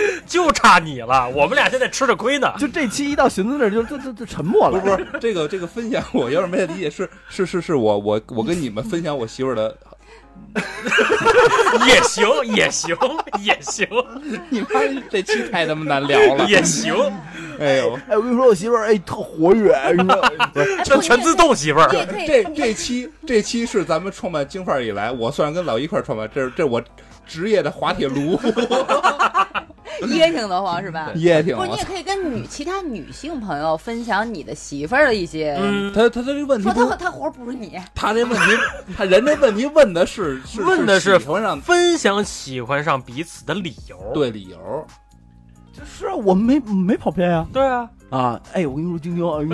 [0.26, 2.52] 就差你了，我们俩现在吃着亏呢。
[2.58, 9.76] 就这期一到寻思那儿就就就就沉默了，不是不是，这个这个分享，我有点没太理解，是是是是我我我跟你们分享我媳妇儿的，
[11.86, 12.96] 也行，也行，
[13.40, 13.86] 也行，
[14.48, 14.66] 你妈
[15.10, 16.94] 这期太他妈难聊了，也行，
[17.60, 19.92] 哎呦，哎，我跟你说，我媳妇儿哎特活跃，哎
[20.84, 21.34] 这全自。
[21.34, 21.88] 动媳妇儿
[22.26, 26.80] 这这期这期是咱们创办京范儿以来，我算是跟老一块儿创办，这是这我
[27.26, 28.40] 职业的滑铁卢，
[30.08, 31.10] 噎挺得慌是吧？
[31.14, 38.56] 也挺不是，你也可以跟女其他女性朋友分享你的媳妇儿的一些，嗯，他他他这问题说他他活不如你， 他这问题，
[38.96, 43.96] 他人这问题问的是是问的是喜欢上分享喜欢上彼此的理由。
[44.14, 44.86] 对理由，
[45.72, 47.46] 就是啊，我没没跑偏呀。
[47.52, 48.40] 对啊，啊！
[48.52, 49.48] 哎，我跟你说，晶晶，哎呦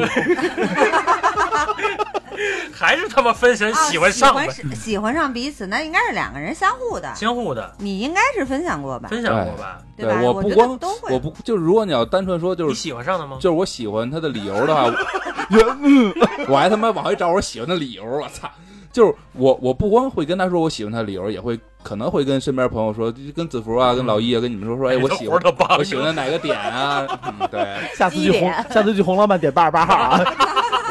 [2.73, 7.15] 还是他妈分享啊喜欢上呗，喜欢喜欢上彼此，那应该是两个人相互的。
[7.15, 9.09] 相互的你应该是分享过吧？
[9.11, 9.79] 分享过吧？
[9.97, 10.21] 对吧？
[10.23, 11.13] 我不光都会。
[11.13, 13.37] 我不就是如果你要单纯说就你是喜欢上的吗？
[13.41, 14.85] 就是我喜欢他的理由的话，
[16.49, 18.51] 我还他妈往回找我喜欢的理由，我操！
[18.93, 25.41] 就是我我不光会跟他说我喜欢他的理由，也会可能会跟身边朋友说，跟子福啊，跟老一啊，跟你们说说，哎，我喜欢
[25.79, 27.07] 我喜欢的哪个点啊？
[27.25, 30.25] 嗯，对， 下次去红，下次去红老板点八十八号啊！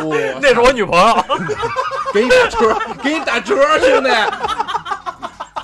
[0.04, 1.16] 我那是我女朋友。
[2.12, 4.10] 给你打折，给你打折，兄弟，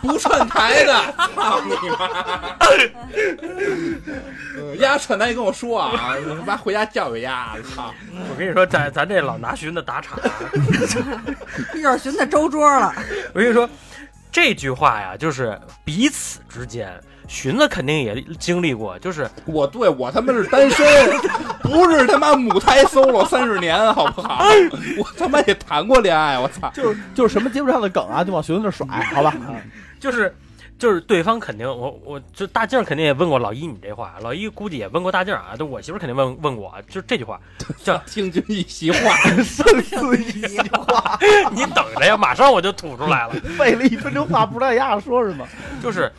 [0.05, 0.93] 不串台的，
[1.35, 2.09] 操 你妈！
[4.57, 7.93] 呃丫串台跟我说啊，他 妈回家教育丫，操！
[8.13, 10.17] 我跟你说，咱咱这老拿寻子打岔。
[11.73, 12.93] 一会儿寻思周桌了，
[13.33, 13.69] 我跟你说，
[14.31, 16.93] 这句话呀，就是彼此之间，
[17.27, 20.85] 寻子肯定也经历过，就是我对我他妈是单身，
[21.63, 24.45] 不是他妈母胎 solo 三十年，好不好？
[24.97, 26.69] 我他妈也谈过恋爱，我操！
[26.73, 29.33] 就是就是什么接不上的梗啊，就往寻子那甩，好吧？
[29.99, 30.35] 就是
[30.77, 37.39] 就是对方肯定，我我就大静肯定也问过老一你这话，老一估计也问过大静啊，就我媳妇儿肯定问问过，就这句话，
[37.83, 41.17] 叫听君一席话， 胜似一席话，
[41.51, 45.47] 你等着呀，马上我就吐出来了， 费了一分钟话，不知道丫说什么。
[45.81, 46.11] 就是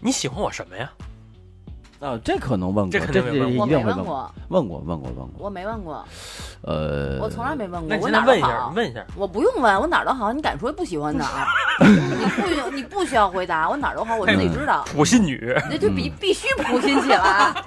[0.00, 0.90] 你喜欢我什么呀？
[2.00, 5.30] 啊，这可能问过，这肯定没问过，问过，问过，问过。
[5.38, 6.04] 我没问过，
[6.62, 8.76] 呃，我从来没问过，我现在问一下，哪儿都好你。
[8.76, 11.46] 问一下，我不用问，我哪儿都好，你敢说不喜欢哪儿？
[11.84, 14.84] 你不需你不需要回答，我哪儿都好，我自己知道。
[14.92, 17.52] 普信女，那就必必须普信起来。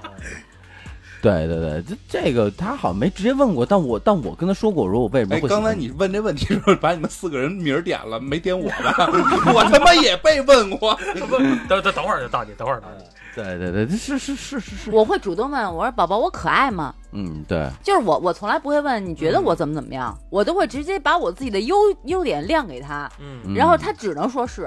[1.21, 9.09] 对对对，这这个他好像没直接问过，但我但我跟他说过，我说我为什么刚才你问这问题的时候，把你们四个人名点了，没点我吧？
[9.53, 10.97] 我他妈也被问过。
[11.13, 13.03] 等等等会儿就到你，等会儿到你。
[13.35, 16.93] 对对对，是是是是是，我会主动问，我说宝宝，我可爱吗？
[17.13, 23.53] 嗯，对，就是我，我从来不会问你觉得我怎么怎么样，我都会直接把我自己的优优点亮给他，嗯嗯。
[23.55, 24.63] 然后他只能说是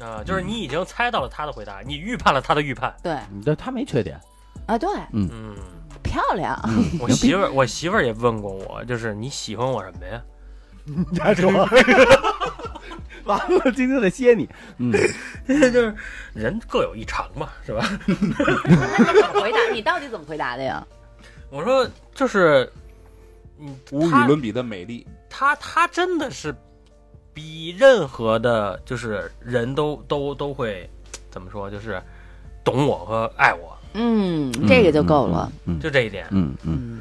[0.00, 2.92] 啊，就是你已经猜到了他的回答，你预判了他的预判。
[3.02, 3.12] 对。
[3.32, 4.18] 嗯对他没缺点，
[4.66, 5.54] 啊，对，嗯嗯，
[6.02, 6.58] 漂亮。
[6.98, 10.20] 我媳妇儿，我媳妇儿也问过我，就是你喜欢我什么呀？
[11.12, 11.50] 你还说，
[13.24, 14.92] 完了，今天得歇你，嗯，
[15.46, 15.94] 就是
[16.34, 17.82] 人各有一长嘛，是吧？
[18.06, 19.58] 那你怎么回答？
[19.72, 20.84] 你到底怎么回答的呀？
[21.50, 22.70] 我说就是，
[23.60, 26.54] 嗯，无与伦比的美丽，他他真的是
[27.34, 30.88] 比任何的，就是人都都都会
[31.30, 32.02] 怎么说，就是
[32.64, 35.50] 懂我和爱我，嗯，这个就够了。
[35.66, 36.26] 嗯，就这一点。
[36.30, 37.00] 嗯嗯，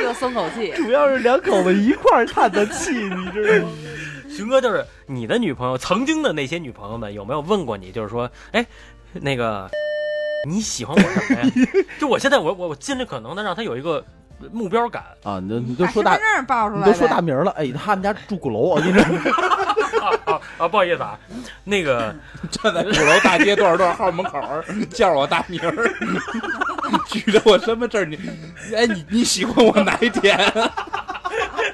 [0.02, 0.72] 又松口气。
[0.72, 3.72] 主要是两口子一块儿叹的气， 你知道吗？
[4.28, 8.66] 熊哥，就是你的女朋友，曾经的那些女朋友们，有没有问过你，就是说，哎，
[9.12, 9.70] 那个
[10.48, 11.50] 你喜欢我什么呀？
[12.00, 14.04] 就我现在，我我我尽力可能的让他有一个
[14.50, 19.04] 目标感啊，你就你就说大身份，证报出来，你都说大名了，哎，他们家住鼓楼，我跟你说，
[20.58, 21.18] 啊不好意思啊，
[21.64, 22.14] 那个
[22.50, 25.94] 站在鼓楼大街多少多少号门口儿，叫我大名儿，
[27.08, 28.18] 举着我身份证，你，
[28.74, 30.38] 哎，你你喜欢我哪一点？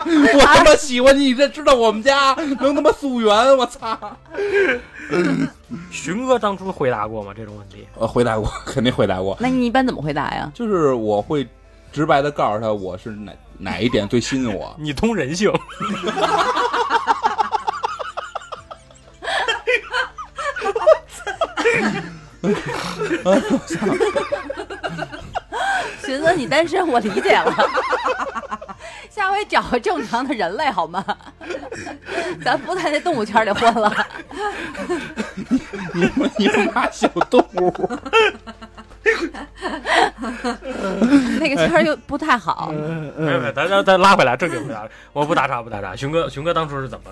[0.07, 3.57] 我他妈喜欢你，你这知道我们家能他妈溯源？
[3.57, 3.99] 我操！
[5.91, 7.33] 寻哥当初回答过吗？
[7.37, 7.87] 这种问题？
[7.99, 10.51] 呃，回答过，肯定回答过，那你一般怎么回答呀？
[10.55, 11.47] 就是我会
[11.93, 14.75] 直白的告诉他我是哪哪一点最吸引我。
[14.79, 15.53] 你通人性，
[26.05, 27.55] 寻思你单身，我理解了。
[29.11, 31.05] 下回找个正常的人类好吗？
[32.43, 33.93] 咱不在那动物圈里混了。
[35.93, 37.73] 你们你们骂小动物，
[41.41, 42.73] 那个圈儿又不太好。
[43.17, 45.95] 没有没有，咱咱咱拉回来，正经回答，我不打岔不打岔。
[45.95, 47.11] 熊哥熊哥当初是怎么？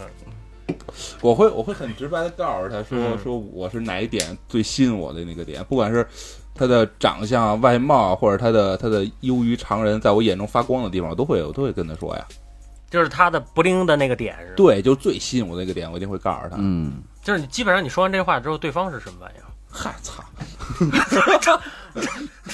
[1.20, 6.06] 我会我会很直白的告诉他说、嗯说我是哪一点最吸引我的那个点，不管是
[6.54, 12.24] 他的长相啊、外貌啊，或者他的他的优于常人，在我眼中发光的地方，我都会我都会跟他说呀。
[12.90, 14.52] 就是他的不灵的那个点是吧？
[14.56, 16.56] 对，就最吸引我的那个点，我一定会告诉他。
[16.58, 19.42] 嗯，就是你基本上你说完这话之后，对方是什么反应？
[19.70, 20.24] 嗨，操！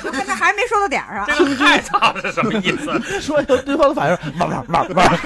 [0.05, 1.27] 我看他还没说到点儿上。
[1.27, 2.98] 这个嗨操是什么意思？
[3.22, 5.18] 说以后对方的反应是玩玩玩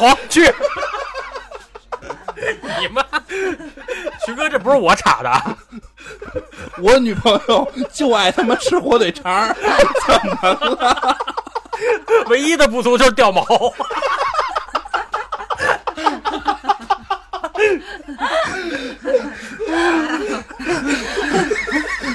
[0.00, 0.40] 大黄去！
[2.80, 3.04] 你妈！
[4.24, 5.56] 徐哥，这不是我插的啊，
[6.80, 9.48] 我女朋友就爱他妈吃火腿肠，
[10.06, 11.16] 怎么了？
[12.28, 13.44] 唯一的不足就是掉毛。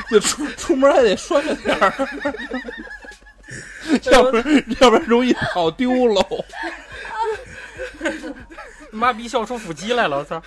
[0.10, 1.92] 就出出门还得拴着点儿，
[4.12, 6.45] 要不然要不然容易跑丢喽。
[8.96, 10.42] 妈逼笑出腹肌来了，我操！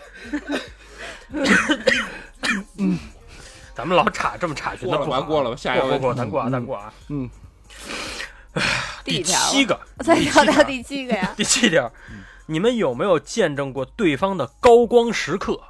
[3.75, 6.93] 咱们老岔这么岔去，那不好过了吧，过了吧，下一个过咱过啊，咱过啊。
[7.09, 7.31] 嗯，
[9.05, 11.33] 第第七个，再聊到第七个呀？
[11.37, 11.93] 第七条，
[12.47, 15.61] 你们有没有见证过对方的高光时刻？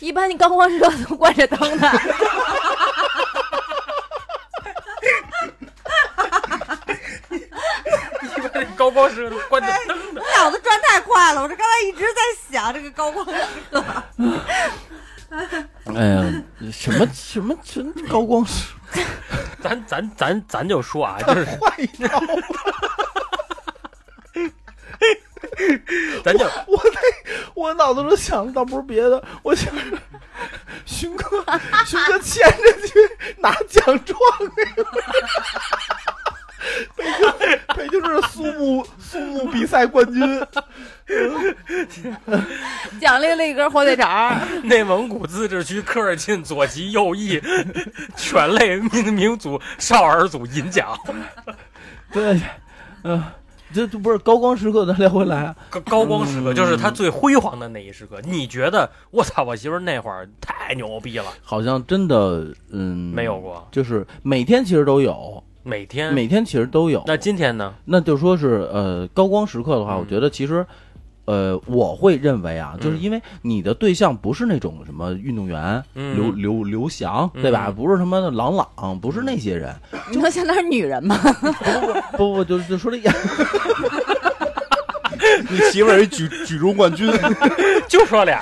[0.00, 1.90] 一般你高光时刻都关着灯的。
[8.76, 12.20] 高光时刻关着灯的，脑子转太快了，我这刚才一直在
[12.50, 13.32] 想这个高光时
[13.70, 13.84] 刻。
[15.96, 16.22] 哎呀，
[16.72, 18.72] 什么 什么什么高光时，
[19.60, 22.20] 咱咱咱咱就说啊，就是换一套，
[26.24, 27.00] 咱就我那
[27.54, 29.98] 我脑子中想的倒不是别的，我想着
[30.86, 31.44] 勋哥
[31.84, 32.94] 勋哥牵着去
[33.38, 34.18] 拿奖状
[34.56, 34.86] 那个。
[36.96, 40.22] 北京北京市苏木苏木比赛冠军，
[43.00, 47.40] 奖励了一根火腿肠， 内蒙古自治区科尔沁左旗右翼
[48.16, 50.98] 犬类民民族少儿组银奖，
[52.12, 52.40] 对，
[53.02, 53.22] 嗯、
[53.72, 55.54] 这这不是高光时刻，咱聊回来啊。
[55.68, 58.20] 高高光时刻就是他最辉煌的那一时刻。
[58.24, 61.26] 你觉得我操，我媳妇那会儿太牛逼了？
[61.42, 67.02] 好像真的，嗯，没有过，就是每天其实都有，每天每天其实都有。
[67.06, 67.74] 那今天呢？
[67.86, 70.64] 那就说是呃高光时刻的话，嗯我觉得其实。
[71.26, 77.68] 呃，我会认为啊，就是嗯因为你的对象不是那种什么运动员，嗯刘刘刘翔，对吧？
[77.68, 79.74] 嗯不是他妈的郎朗，不是那些人。
[80.12, 81.16] 你说现在是女人吗？
[82.18, 83.14] 不不，就就说这样，
[85.50, 87.10] 你媳妇儿一举举重冠军，
[87.88, 88.40] 就说俩，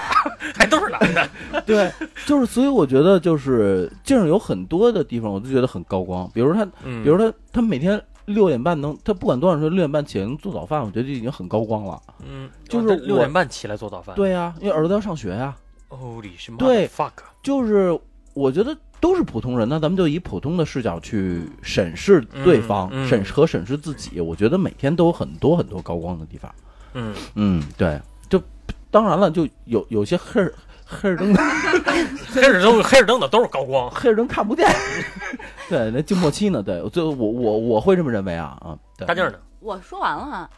[0.54, 1.28] 还都是男的。
[1.66, 1.90] 对，
[2.26, 6.30] 就是所以我觉得就是这样有很多的地方，我都觉得很高光。
[6.34, 12.00] 比如他，嗯比如他，他每天六点半能，他不管多少时候六点半起来能做早饭，我觉得就已经很高光了。
[12.26, 14.14] 嗯，就是六点半起来做早饭。
[14.16, 15.54] 对呀、因为儿子要上学呀、
[15.88, 17.98] ，Holy 对 fuck，就是
[18.34, 24.20] 我觉得都是普通人，那咱们就以普通的视角去审视对方，嗯嗯审视和审视自己。
[24.20, 26.52] 我觉得每天都有很多很多高光的地方。
[26.94, 28.42] 嗯，嗯，对，就
[28.90, 30.52] 当然了，就有有些黑儿
[30.84, 31.34] 黑儿灯
[32.32, 33.90] 黑着灯黑着灯的都是高光。
[33.90, 34.68] 黑尔灯看不见。
[35.68, 36.62] 对，那静默期呢？
[36.62, 38.76] 对，就我我我会这么认为啊啊。
[38.98, 39.38] 对大劲儿呢？
[39.60, 40.48] 我说完了。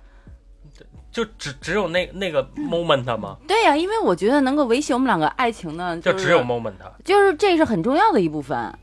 [1.12, 3.36] 就只只有那那个 moment 吗？
[3.46, 6.72] 对呀、因为我觉得能够维系我们两个爱情呢，就是只有 moment，
[7.04, 8.76] 就是这是很重要的一部分。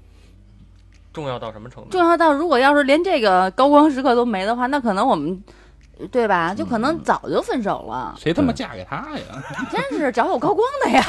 [1.11, 1.89] 重要到什么程度？
[1.89, 5.43] 重要到如果要是连这个高光时刻都没的话，那可能我们，
[6.07, 6.53] 对吧？
[6.53, 8.15] 就可能早就分手了。
[8.17, 9.21] 谁他妈嫁给他呀？
[9.71, 11.03] 真是找有高光的呀！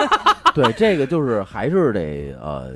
[0.54, 2.72] 对，这个就是还是得呃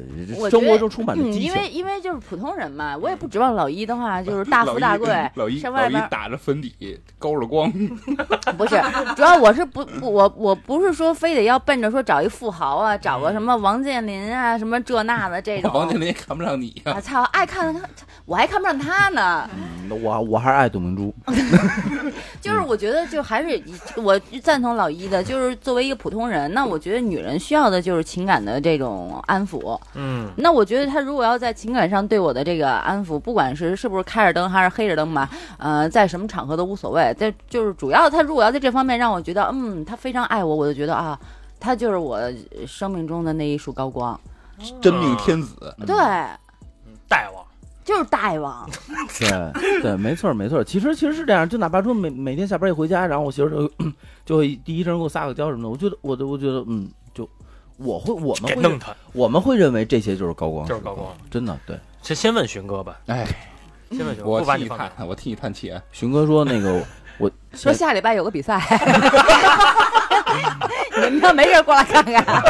[0.51, 1.49] 生活中充满着嗯，激情。
[1.49, 7.73] 因为因为就是普通人嘛，我也不指望老一的话就是大富大贵老一，上外边老一打着粉底，高着光，
[8.59, 8.79] 不是，
[9.17, 15.71] 主要我是不不我我不是说非得要奔着说找一富豪啊，找个什么王健林啊，什么这那的这种。
[15.73, 16.93] 王健林也看不上你呀！
[16.97, 17.01] 我！
[17.01, 17.83] 操，爱看看，
[18.27, 19.49] 我还看不上他呢。
[19.97, 21.15] 嗯我我还是爱董明珠，
[22.41, 23.63] 就是我觉得，就还是
[23.97, 29.79] 我赞同老一的，就是作为一个普通人，那我觉得女人需要的就是情感的这种安抚。
[29.95, 35.29] 嗯，那我觉得他如果要在情感上对我的这个安抚，不管是是不是开着灯还是黑着灯吧，
[35.59, 37.15] 呃，在什么场合都无所谓。
[37.19, 41.19] 但就是主要他如果要在这方面让我觉得，嗯，他非常爱我，我就觉得啊，
[41.59, 42.21] 他就是我
[42.67, 44.19] 生命中的那一束高光。
[44.81, 45.75] 真命天子。
[45.87, 45.97] 对，
[47.09, 47.40] 大王，
[47.85, 48.69] 就是大王。
[49.19, 50.63] 对对，没错没错。
[50.63, 53.71] 其实其实是这样，就哪怕说每每天下班一回家，然后我媳妇就
[54.25, 57.29] 就会第一声给我撒个娇什么的，我觉得我都我觉得嗯，就
[57.77, 61.13] 我会我们会弄他，我们会认为这些就是高光，就是高光。
[61.31, 61.79] 真的对。
[62.03, 63.27] 先先问寻哥吧，哎，
[63.91, 64.85] 先问寻哥，我不把你放下。
[64.85, 65.83] 替你叹，我替你叹气啊！
[65.93, 66.83] 熊哥说那个
[67.19, 68.59] 我 说下礼拜有个比赛，
[70.97, 72.43] 你们要没事过来看看。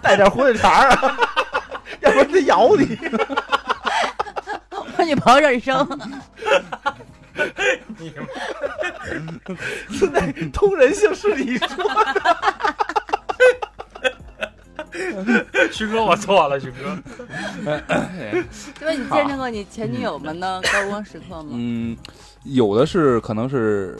[0.00, 1.16] 带点火腿肠儿啊，
[2.02, 2.98] 要不然他咬你。
[4.96, 5.86] 我女朋友认生，
[9.90, 11.68] 现在通人性是你说
[14.92, 16.96] 的，徐哥，我错了，徐哥。
[18.78, 21.50] 就是你见证过你前女友们的高光时刻吗？
[21.52, 21.96] 嗯，
[22.44, 23.98] 有的是可能是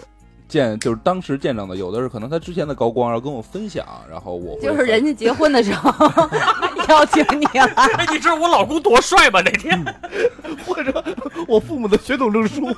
[0.51, 5.91] 见，就是当时见证的；有的是可能他之前的高光然后跟我分享，然后我就是人家结婚的时候
[6.89, 9.41] 邀请你了， 哎，你知道我老公多帅吗？
[9.45, 9.83] 那天
[10.67, 11.05] 或者
[11.47, 12.67] 我父母的血统证书，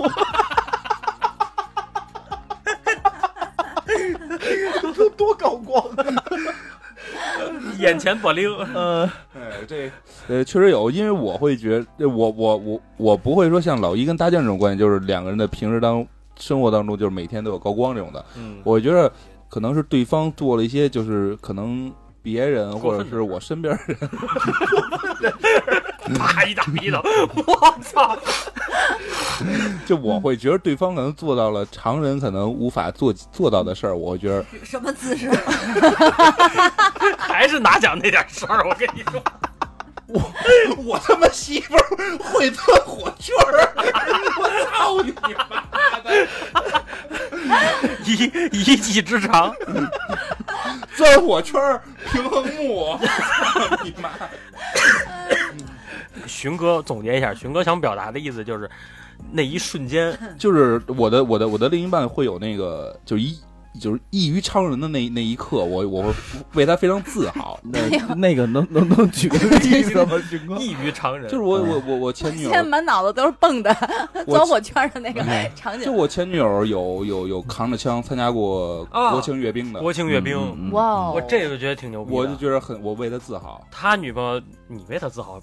[4.94, 6.22] 多多高光啊！
[7.78, 8.48] 眼前不灵。
[8.74, 9.90] 呃，哎，这
[10.28, 16.06] 呃确实有，因为我会觉得，我我我我不会说像老一跟大酱这种关系，就是两个人的平时当
[16.42, 18.24] 生活当中，就是每天都有高光这种的。
[18.36, 19.10] 嗯，我觉得
[19.48, 23.96] 可能是对方做了一些，就是可能别人或者是我身边人，
[26.18, 26.96] 啪一大鼻子，
[27.46, 28.16] 我操！
[29.86, 35.30] 就我会觉得对方可能做到了常人可能无法做做到的事儿，我会觉得什么姿势？
[37.18, 39.22] 还是拿奖那点事儿，我跟你说，
[40.12, 40.32] 我
[40.84, 43.72] 我他妈媳妇儿会钻火圈儿，
[44.38, 46.26] 我操你妈的！
[48.04, 48.12] 一
[48.72, 49.54] 一技之长。
[50.94, 51.82] 钻火圈儿
[52.12, 52.98] 平衡木，
[53.82, 54.10] 你妈！
[56.26, 58.70] 寻哥总结一下，寻哥想表达的意思就是，
[59.32, 63.36] 那一瞬间，就是我的我的我的另一半会有那个，就一
[63.80, 66.12] 就是异于常人的那那一刻，我我会
[66.54, 67.58] 为他非常自豪。
[67.64, 70.56] 那那个能能能举个例子吗，军哥？
[70.56, 71.30] 异于常人。
[71.30, 73.74] 就是我我我我前女友，现在满脑子都是蹦的
[74.26, 75.84] 我钻火圈的那个场景。
[75.84, 82.12] 就我前女友有有有扛着枪参加过啊国庆阅兵的，国庆阅兵，哇哦，我这个觉得挺牛逼。
[82.12, 83.66] 我就觉得很我为他自豪。
[83.70, 85.40] 他女朋友，你为他自豪，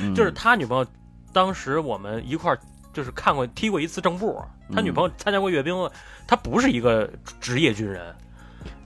[0.00, 0.86] 嗯 就是他女朋友，
[1.32, 2.58] 当时我们一块儿
[2.98, 4.42] 就是看过踢过一次正步，
[4.74, 5.88] 他女朋友参加过阅兵，
[6.26, 7.08] 他不是一个
[7.40, 8.12] 职业军人。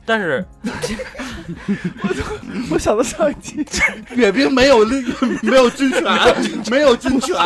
[0.04, 0.44] 但是
[2.70, 3.64] 我想到上一期，
[4.14, 4.84] 阅兵没有
[5.42, 6.02] 没有军权，
[6.70, 7.34] 没有军权，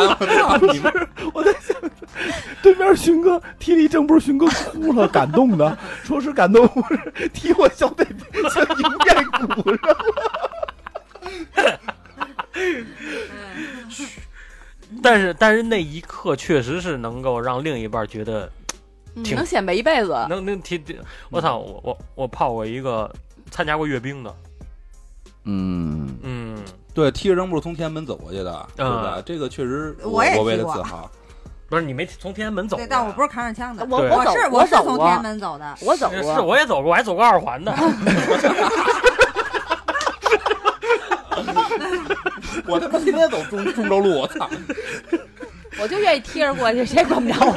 [1.33, 1.73] 我在想，
[2.61, 8.05] 对面勋哥踢了一正步，勋哥哭了，感动的，说是感动，不是踢我小腿
[8.51, 9.95] 像牛盖骨上。
[15.03, 18.49] 但是但是那一刻确实是能够让另一半觉得
[19.23, 20.25] 挺嗯能显摆一辈子。
[20.29, 20.81] 能能提，
[21.29, 23.13] 我操，我我我泡过一个
[23.51, 24.33] 参加过阅兵的，
[25.45, 26.57] 嗯，嗯，
[26.93, 29.21] 对，踢着扔步从天安门走过去的，对吧？
[29.25, 31.09] 这个确实我 我也我为踢过自豪。
[31.69, 35.75] 不是你没从天安门走过对，呀，但我不是扛着枪的，对我我走是我是从天安，门走的。
[35.81, 37.75] 我走是过，我也走过，我还走过二环的，
[42.67, 44.49] 我他妈天天走中中州路，我操！
[45.79, 47.53] 我就愿意贴着过去，谁管不着我。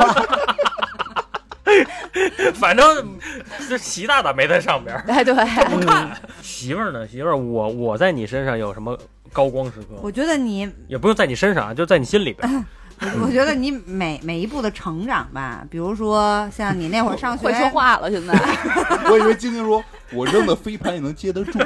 [2.55, 3.17] 反正
[3.69, 5.05] 这习大大没在上边儿。
[5.07, 5.35] 哎，对，
[6.43, 7.07] 媳妇儿呢？
[7.07, 8.99] 媳妇儿，我我在你身上有什么
[9.33, 10.01] 高光时刻？
[10.03, 12.67] 我觉得你，也不用在你身上啊，就在你心里边。
[13.23, 18.35] 我觉得你每每一步的成长吧，比如说像你那会儿上学会说话了，现在。
[19.11, 19.83] 我以为晶晶说，
[20.13, 21.59] 我扔的飞盘也能接得住。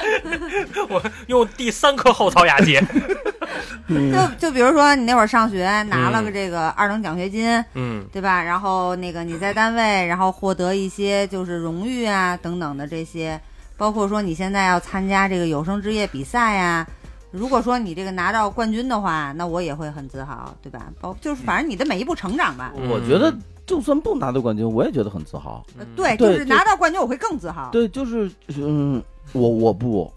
[0.88, 2.82] 我用第三颗后槽牙接。
[3.88, 8.42] 嗯就就比如说你那会儿上学拿了个这个二等奖学金，嗯对吧？
[8.42, 13.38] 然后那个你在单位，然后获得一些就是荣誉啊等等的这些，
[13.76, 16.86] 包括说你现在要参加这个有生之夜比赛呀、
[17.30, 20.86] 如果说你这个拿到冠军的话，那我也会很自豪，对吧？
[21.00, 22.72] 包就是反正你的每一步成长吧。
[22.74, 23.34] 我觉得
[23.72, 25.64] 就算不拿到冠军，我也觉得很自豪。
[25.78, 27.70] 呃对，就是拿到冠军我会更自豪。
[27.72, 29.02] 对，就是嗯，
[29.32, 30.12] 我我不，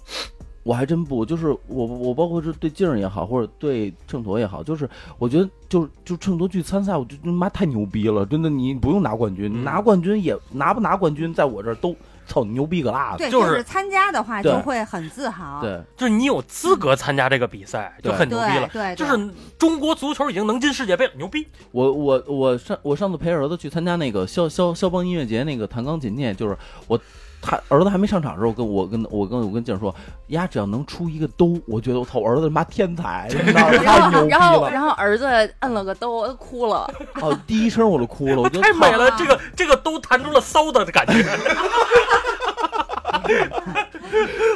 [0.64, 11.96] 我还真不，就是我我包括是对静儿也好，或者对秤砣也好，就是我觉得就就秤砣去参赛，我就他妈太牛逼了，真的，你不用拿冠军，嗯拿冠军也拿不拿冠军，在我这儿都
[12.26, 13.18] 操牛逼个拉的。
[13.20, 15.62] 对，就就是是参加的话就会很自豪。
[15.62, 18.68] 对，就是你有资格参加这个比赛，就很牛逼了。
[18.74, 21.48] 对，对就是中国足球已经能进世界杯了，牛逼！
[21.72, 26.58] 我我我上我上次陪儿子去参加那个肖肖肖邦音乐节那个弹钢琴去，就是
[26.88, 27.00] 我
[27.46, 29.94] 他儿子还没上场的时候，跟我跟我跟我跟静说，
[30.28, 33.64] 丫只要能出一个兜，我觉得我操，我儿子他妈天才，然
[34.12, 34.70] 后然后。
[34.70, 35.26] 然后儿子
[35.60, 36.90] 摁了个兜，哭了。
[37.22, 41.14] 哦，第一声我就哭了，我觉得太美了，这个这个都弹出了骚的感觉。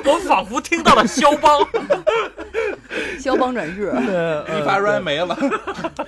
[0.06, 1.60] 我仿佛听到了肖邦，
[3.20, 3.94] 肖邦转世，
[4.58, 5.38] 一发出来没了。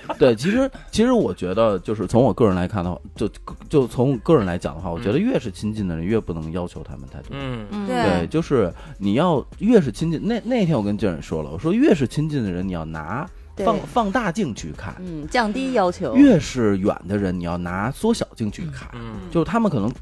[0.18, 3.28] 对，其实其实我觉得，就是从我个人来看的话，就
[3.68, 7.28] 就从个人来讲的话，我觉得越是亲近的人，越不能要求他们太多。
[7.32, 16.16] 嗯嗯对对，就是你要越是亲近，那那天我跟静儿说了，我说越是亲近的人，你要拿放放大镜去看；嗯，降低要求。
[16.16, 18.88] 越是远的人，你要拿缩小镜去看。
[18.94, 19.92] 嗯就是他们可能，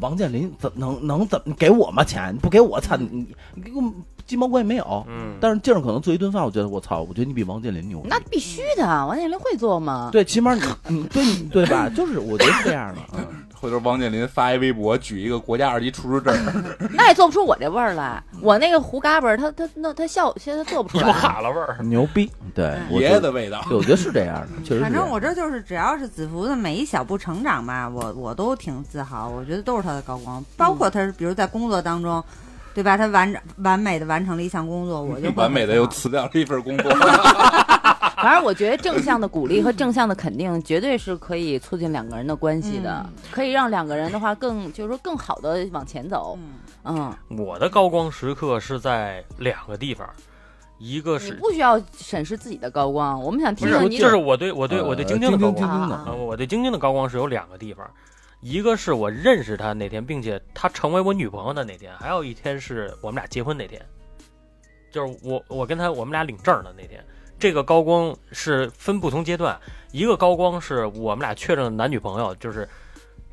[0.00, 2.36] 王健林怎能能怎么给我吗钱？
[2.38, 3.82] 不给我操你，你给我
[4.26, 5.04] 鸡毛关系没有。
[5.08, 8.02] 嗯，但是静儿可能做一顿饭，我觉得我操，我觉得你比王健林牛。
[8.04, 10.10] 那必须的，王健林会做吗？
[10.12, 11.88] 对，起码你你对你对吧？
[11.88, 13.00] 就是我觉得是这样的。
[13.18, 16.34] 嗯，回头王健林发一微博，举一个国家二级厨师证，
[16.94, 18.22] 那也做不出我这味儿来。
[18.40, 21.12] 我那个胡嘎巴儿，他他那他笑，现在做不出有来。
[21.12, 21.78] 哈了味儿。
[21.82, 22.30] 牛逼。
[22.54, 23.64] 对，爷爷的味道。
[23.68, 24.80] 对，我觉得是这样的，确实。
[24.80, 29.28] 反正我这就是，只要是子服的每一小步成长吧，我我都挺自豪。
[29.28, 32.22] 我觉得都是他的高光，包括他是比如在工作当中，
[32.74, 32.96] 对吧？
[32.96, 36.90] 他完完美的完成了一项工作，我就完美的又辞掉了一份工作。
[38.22, 46.38] 反正我觉得正向的鼓励和正向的肯定，绝对是可以促进两个人的关系的，嗯可以让两个人的话更，就是说更好的往前走。
[46.84, 50.08] 嗯，嗯，我的高光时刻是在两个地方，
[50.78, 57.84] 一个你是不需要审视自己的高光，我们想听听你就是我对我对呃我对晶晶的高光晶晶晶的啊啊，我对晶晶的高光是有两个地方，
[58.42, 63.80] 一个是我认识他那天，并且他成为我女朋友的那天，还有一天是我们俩结婚那天，
[64.90, 67.02] 就是我我跟他我们俩领证的那天。
[67.38, 69.56] 这个高光是分不同阶段，
[69.92, 72.68] 一个高光是我们俩确认男女朋友，就是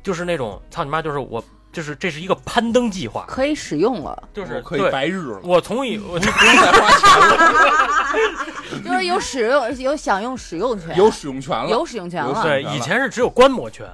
[0.00, 1.42] 就是那种操你妈，就是我
[1.72, 11.68] 就是这是一个攀登计划，可以使用了，就是可以对白日了，我从以 我不用再花钱了， 就是有使用有享用使用权，有使用权了。
[11.68, 12.42] 有使用权了。
[12.44, 13.86] 对，以前是只有观摩权，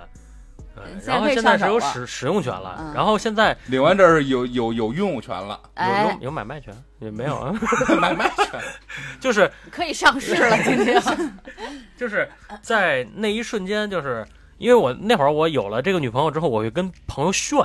[1.05, 7.55] 然后现在是有使使用权了嗯，然后现在领完证儿有有有拥有权了，有哎有，有买卖权也没有啊，
[8.01, 8.61] 买卖权。
[9.21, 11.01] 就是可以上市了，今天。
[11.97, 12.29] 就是
[12.61, 14.27] 在那一瞬间，就是
[14.59, 17.59] 因为我那会儿我有了这个女朋友之后，我会跟朋友炫，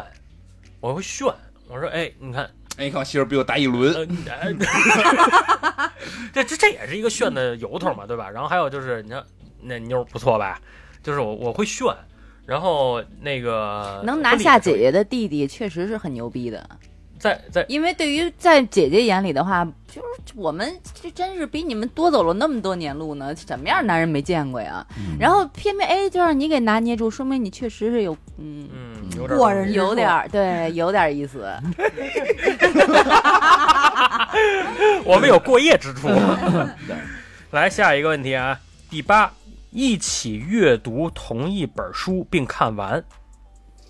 [0.79, 1.27] 我会炫，
[1.67, 2.43] 我说哎，你看，
[2.77, 3.93] 哎，你看我媳妇儿比我大一轮，
[6.33, 8.29] 这这这也是一个炫的由头嘛，对吧？
[8.29, 9.21] 然后还有就是，你看
[9.61, 10.59] 那妞儿不错吧？
[11.03, 11.87] 就是我我会炫，
[12.51, 16.69] 然后那个能拿下姐姐，的弟弟，确实是很牛逼的。
[17.17, 24.85] 在在因为对于在姐姐眼里的话，就是我们这真是比你们多走了那么多年路呢，什么样的男人没见过呀？
[24.97, 28.67] 嗯然后偏偏哎，就让你给拿捏住，说明你确实是有嗯。
[28.73, 31.39] 嗯有点过人有点对，有点意思。
[35.05, 36.09] 我们有过夜之处。
[37.51, 39.31] 来下一个问题啊，第八，
[39.71, 43.03] 一起阅读同一本书并看完。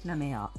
[0.04, 0.50] 那没有，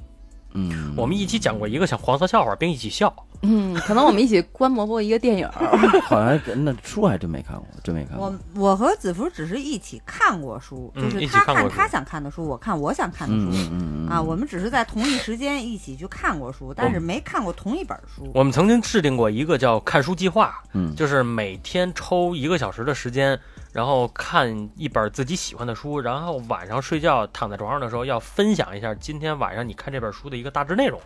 [0.53, 3.13] 嗯，我们一起讲过一个小黄色笑话，并一起笑。
[3.45, 5.77] 嗯，可能我们一起观摩过一个电影儿。
[6.03, 8.69] 好像那书还真没看过，真没看过我。
[8.69, 13.51] 我和子福只是一起看过书，嗯就是他看他想看的书，我看我想看的嗯书。
[13.51, 18.31] 嗯嗯嗯啊，我们只是在同一时间一起去看过书，但是没看过同一本书。
[18.33, 23.37] 我们曾经制定过一个叫看书计划，嗯就是每天抽一个小时的时间，
[23.73, 31.01] 然后看一本自己喜欢的书，然后晚上睡觉躺在床上的时候要分享一下今天晚上你看这本书的一个大致内容。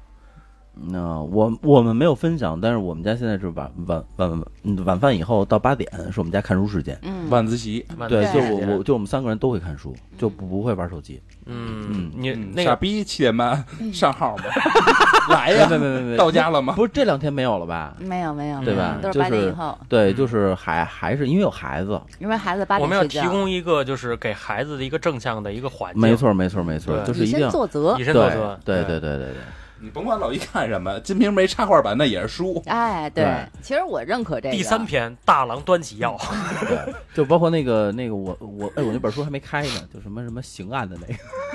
[0.74, 4.43] 那我我们没有分享，但是我们家现在是晚晚晚
[4.86, 6.95] 晚饭以后到八点是我们家看书时间。
[7.01, 11.20] 嗯，晚自习，对，晚就自习我我就我们三个人都会看书，就不不会玩手机。
[11.32, 14.43] 嗯嗯，你嗯那个傻逼七点半上号吗。
[15.30, 16.74] 来呀，没没没没到家了吗？
[16.76, 17.93] 不是这两天没有了吧？
[18.00, 18.98] 没有没有，对吧？
[19.02, 27.98] 没有都是就是八点以后，对，嗯就是还还是因为有孩子，因为孩子八我们要提供一个就是给孩子的一个正向的一个环境，没，错没错没错，就是一定要作则。
[28.00, 28.04] 以。
[28.04, 29.36] 身对作则，对对对对对，
[29.80, 34.56] 你甭管老一看什么，《金瓶梅》插画版那也是书，哎，对对，其实我认可这个。
[34.56, 36.18] 第三篇大郎端起药，
[36.68, 41.08] 对，就包括那个那个我我哎我那本书还没开呢，就什么什么刑案的那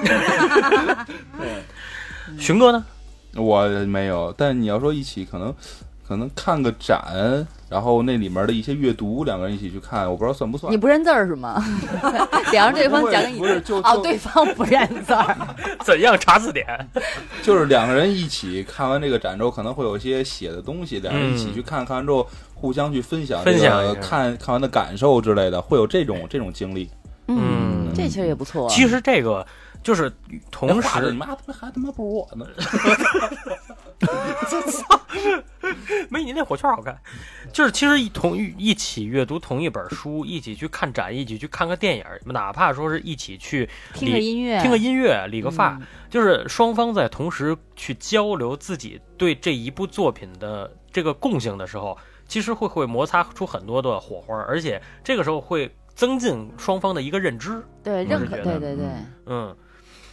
[0.09, 1.07] 个，
[1.39, 2.85] 对，熊哥呢？
[3.35, 4.33] 我没有。
[4.37, 5.55] 但你要说一起，可能
[6.13, 10.77] 可能看个展，然后那里面的一些阅读，两个人一起去看，我不知道算不算你。
[10.77, 11.65] 不认字儿是吗？
[12.51, 15.35] 得让对方讲给你不是就哦，对方不认字儿。
[15.83, 16.67] 怎样查字典？
[17.43, 26.91] 就是两个人一起看完这个展之后，可能会有一些写的东西，两人一起嗯去看看完之后，互相去分享这个分享看看完的感受之类的，会有这种这种经历。
[27.29, 28.69] 嗯这其实也不错。
[28.69, 29.47] 其实这个
[29.83, 30.13] 就是
[30.51, 32.47] 同时你妈他妈还他妈不如我呢。
[36.11, 36.99] 没你那火圈好看，
[37.53, 51.97] 就是其实一同一起阅读同一本书，一起去看展，一起去看个电影，哪怕说是一起去听个音乐，听个音乐、理个发，嗯就是双方在同时去交流自己对这一部作品的这个共性的时候，
[52.27, 57.63] 其实会会摩擦出很多的火花，而且这个时候会增进双方的一个认知。
[57.83, 58.87] 对认可，对对对。
[59.27, 59.57] 嗯，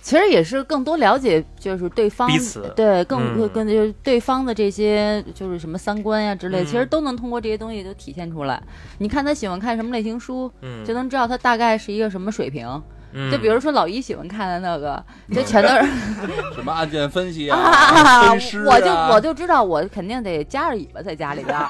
[0.09, 2.73] 其实也是更多了解，就是对方彼此。
[2.75, 3.47] 对更嗯。
[3.49, 6.65] 更就是对方的这些就是什么三观呀之类，嗯。
[6.65, 8.59] 其实都能通过这些东西都体现出来。
[8.97, 12.67] 你看他喜欢看什么类型书，嗯，就能知道他大概是一个什么水平。
[13.13, 13.31] 嗯。
[13.31, 15.91] 就比如说老一喜欢看的那个，就全都是
[16.55, 21.67] 什么案件分析啊， 分尸啊，我就我就知道我肯定得夹着尾巴在家里边儿，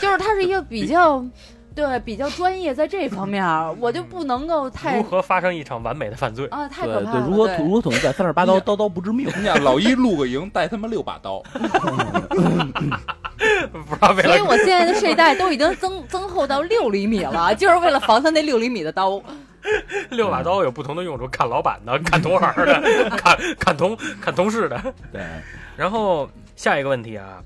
[0.00, 1.22] 就是他是一个比较。
[1.74, 3.44] 对，比较专业在这方面，
[3.80, 6.46] 我就不能够太如何发生一场完美的犯罪？
[6.46, 7.20] 啊，太对可怕了。
[7.20, 9.26] 对，如果对如果统一在三十八刀，刀刀不致命。
[9.36, 11.42] 你想老一露个营，带他妈六把刀，
[13.72, 19.20] 不知道为所以了我现在的睡袋都已经增增厚到六厘米了，就是为了防他那六厘米的刀。
[20.10, 24.78] 六把刀有不同的用处，砍老板的，砍同行的，砍砍同砍同事的。
[25.10, 25.22] 对，
[25.74, 27.42] 然后下一个问题啊，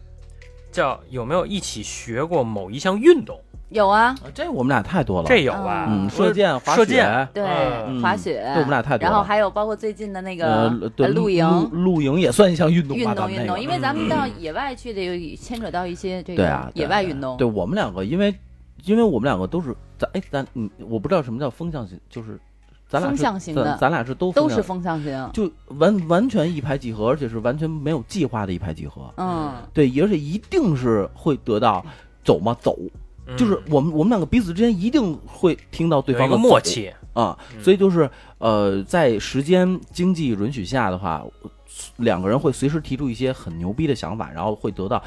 [0.72, 3.40] 叫有没有一起学过某一项运动？
[3.70, 5.28] 有啊，这我们俩太多了。
[5.28, 5.86] 这有吧？
[5.88, 7.44] 嗯，射箭、滑雪射箭，对，
[7.86, 9.10] 嗯滑雪，对我们俩太多了。
[9.10, 11.46] 然后还有包括最近的那个露营。
[11.72, 13.10] 露营也算一项运动吧？
[13.10, 17.36] 运动运动，因为咱们嗯到野外去的，有牵扯到一些这个对啊，对野外运动。
[17.36, 18.34] 对我们两个，因为
[18.84, 22.40] 因为我们两个都是咱哎咱嗯，我不知道什么叫风向型，就是
[22.88, 25.30] 咱俩是风向型的咱咱俩是都都是风向型。
[25.34, 29.12] 就完完全一拍即合，而且是完全没有计划的一拍即合。
[29.18, 31.84] 嗯，对，而且一定是会得到
[32.24, 32.56] 走嘛？
[32.60, 32.90] 走，嗯
[33.36, 36.92] 就是我们我们两个彼此之间一定会听到对方的默契。
[37.12, 37.62] 啊，嗯。
[37.62, 38.08] 所以就是
[38.38, 41.24] 呃，在时间经济允许下的话，
[41.96, 45.02] 两个人会随时提出一些很牛逼的想法，然后会得到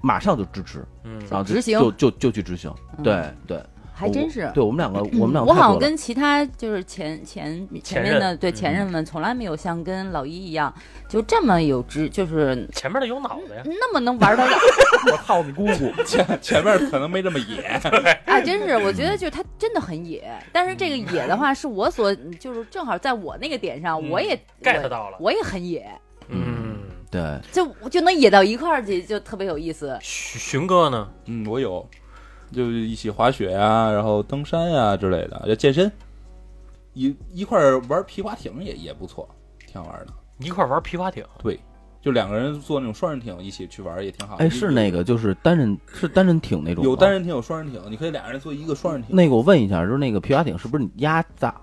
[0.00, 1.78] 马上就支持，嗯，然后就执行。
[1.78, 2.72] 就就就去执行。
[2.96, 3.04] 嗯。
[3.04, 3.62] 对对，
[3.98, 4.50] 还真是。
[4.54, 10.72] 对我们两个， 我们两个我好像跟其他就是前前前面的对嗯前任们，从来没有像跟老一一样，
[11.08, 13.62] 就这么有知，就是前面的有脑子呀。
[13.64, 14.56] 那么能玩得了。
[15.10, 16.02] 我操你姑姑！
[16.04, 17.62] 前前面可能没这么野，
[18.26, 25.88] 啊，真是，我觉得就是他真的很野，但是这个野的话，是我所就是正好在我那个点上，嗯我也 get 到了我也很野，
[26.28, 26.78] 嗯，
[27.10, 29.96] 对，就就能野到一块儿去，就特别有意思。
[30.02, 31.08] 寻寻哥呢？
[31.26, 31.88] 嗯，我有，
[32.52, 35.90] 就一起滑雪呀、然后登山呀、之类的，要健身，
[36.94, 39.28] 一一块儿玩皮划艇也也不错，
[39.66, 40.12] 挺好玩的。
[40.40, 41.58] 一块儿玩皮划艇，对，
[42.00, 44.36] 就两个人坐那种双人艇一起去玩也挺好。
[44.36, 49.14] 哎，是那个就是单人是单人艇那种，有单人艇有双人艇，你可以俩人坐一个双人艇。
[49.14, 51.54] 那个我问一下，就是那个皮划艇是不是你压砸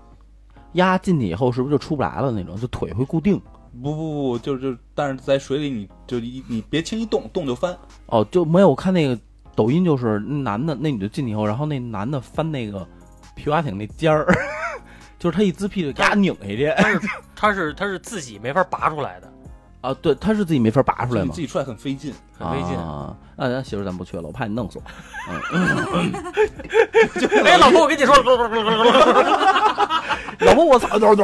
[0.74, 2.54] 压进去以后是不是就出不来了那种？
[2.56, 3.40] 就腿会固定？
[3.82, 7.76] 不不不，就就但是在水里你就一你别轻易动，动就翻。
[8.06, 9.18] 哦，就没有我看那个
[9.56, 12.86] 抖音，就是男的那女的进去以后，然后那男的翻那个
[13.34, 14.26] 皮划艇那尖儿，
[15.18, 17.00] 就是他一滋屁就给他拧下去 他是
[17.34, 19.32] 他是他是自己没法拔出来的，
[19.80, 19.94] 啊！
[20.00, 21.40] 对，他是自己没法拔出来嘛自？
[21.40, 22.12] 己出来很费劲。
[22.38, 22.76] 很费劲。
[22.76, 23.16] 啊！
[23.34, 24.84] 那咱媳妇儿咱不去了，我怕你弄死我。
[27.44, 28.14] 哎，老婆，我跟你说，
[30.40, 30.96] 老婆，我操！
[30.96, 31.14] 老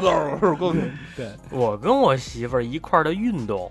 [0.00, 0.74] 豆儿够
[1.50, 3.70] 我跟我媳妇儿一块儿的运动，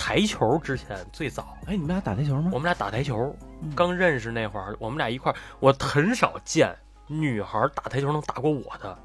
[0.00, 2.50] 台球之前最早，哎，你们俩打台球吗？
[2.54, 2.58] 我？
[2.58, 6.74] 们俩打台球嗯，刚认识那会儿，我们俩一块儿，我很少见
[7.06, 8.98] 女孩打台球能打过我的，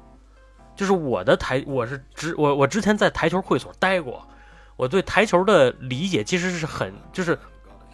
[0.74, 4.26] 就是我的台，我是之我我之前在台球会所待过，
[4.76, 7.38] 我对台球的理解其实是很就是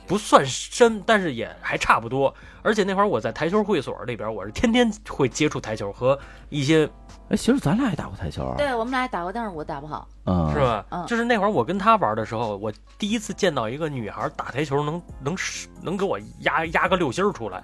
[0.06, 2.34] 不算深，但是也还差不多。
[2.62, 6.88] 而且那会儿我在台球会所里边，我是天天会接触台球和一些
[7.28, 10.06] 哎，其实咱俩也打过台球啊，对我们俩也打过，但是我打不好。
[10.26, 10.60] 嗯，是？
[10.60, 10.84] 吧？
[10.90, 15.36] 嗯就是那会儿我跟他玩的时候，我第一次见到一个女孩打台球能能
[15.82, 17.62] 能给我压压个六星儿出来，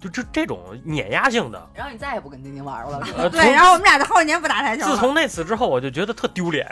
[0.00, 1.70] 就这这种碾压性的。
[1.72, 4.90] 然后你再也不跟丁丁玩了，呃， 对，然后我们俩就好几年不打台球了。
[4.90, 6.66] 自从那次之后，我就觉得特丢脸，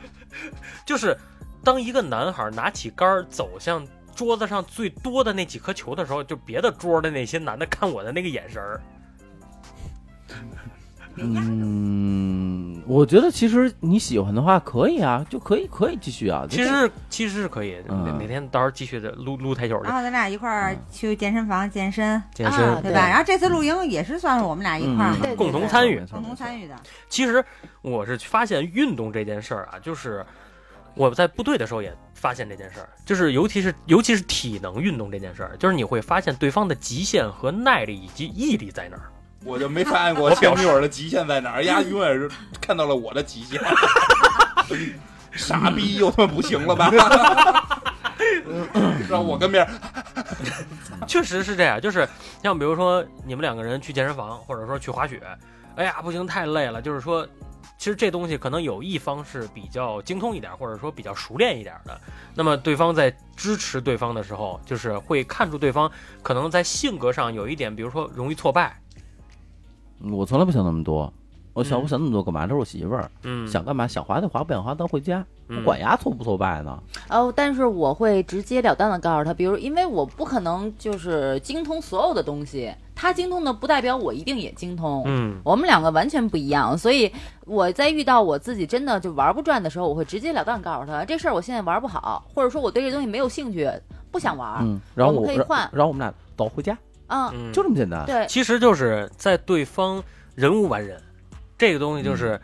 [0.86, 1.14] 就是
[1.62, 8.80] 当一个男孩拿起杆儿走向桌子上最多的那几颗球的时候，就别的桌的那些男的看我的那个眼神儿，
[11.16, 16.46] 嗯，我觉得其实你喜欢的话可以啊，就可以可以继续啊。
[16.48, 18.04] 其实其实是可以，嗯。
[18.04, 19.84] 哪哪天到时候继续的撸撸台球去。
[19.84, 22.64] 然，后咱俩一块儿去健身房健身，健身。
[22.64, 23.06] 啊对吧？
[23.08, 26.02] 然后这次露营也是算是我们俩一块儿共同参与。
[26.10, 26.74] 共同参与的。
[27.10, 27.44] 其实
[27.82, 30.24] 我是发现运动这件事儿啊，就是
[30.94, 39.10] 我在部队的时候也发现这件事儿，就是尤其是尤其是体能运动这件事儿，就是你会发现对方的极限和耐力以及毅力在哪儿。
[39.44, 43.60] 我就没发现过前女友的极限在哪儿， 丫永远是看到了我的极限。
[45.34, 46.92] 傻逼又他妈不行了吧？
[49.10, 49.68] 让我跟别人
[51.08, 52.08] 确实是这样，就是
[52.40, 55.20] 像比如说你们两个人去健身房，或者说去滑雪，
[55.74, 57.26] 哎呀不行太累了，就是说。
[57.78, 62.00] 其实这东西可能有一方是比较精通一点，或者说比较熟练一点的。
[62.34, 65.90] 那么对方在支持对方的时候，就是会看出对方
[66.22, 68.80] 可能在性格上有一点，比如说容易挫败。
[70.10, 71.12] 我从来不想那么多，
[71.54, 72.46] 我想嗯我想那么多干嘛？
[72.46, 76.82] 这是我媳妇儿，嗯，想干嘛想滑就滑，不想滑咱回家，我嗯管丫挫不挫败呢。
[77.10, 85.02] 哦，但是我会直截了当的告诉他，比如因为我不可能就是精通所有的东西，他精通的不代表我一定也精通。
[85.06, 87.12] 嗯我们两个完全不一样，所以
[87.44, 93.70] 我在遇到我自己真的就玩不转的时候，我会直截了当告诉他，这事儿我现在玩不好，或者说我对这东西没有兴趣，
[94.10, 94.58] 不想玩。
[94.62, 96.76] 嗯，然后我们可以换然后我们俩走回家，
[97.08, 98.06] 嗯，嗯，就这么简单。
[98.06, 100.02] 对，其实就是在对方
[100.34, 100.98] 人无完人，
[101.62, 102.40] 这个东西就是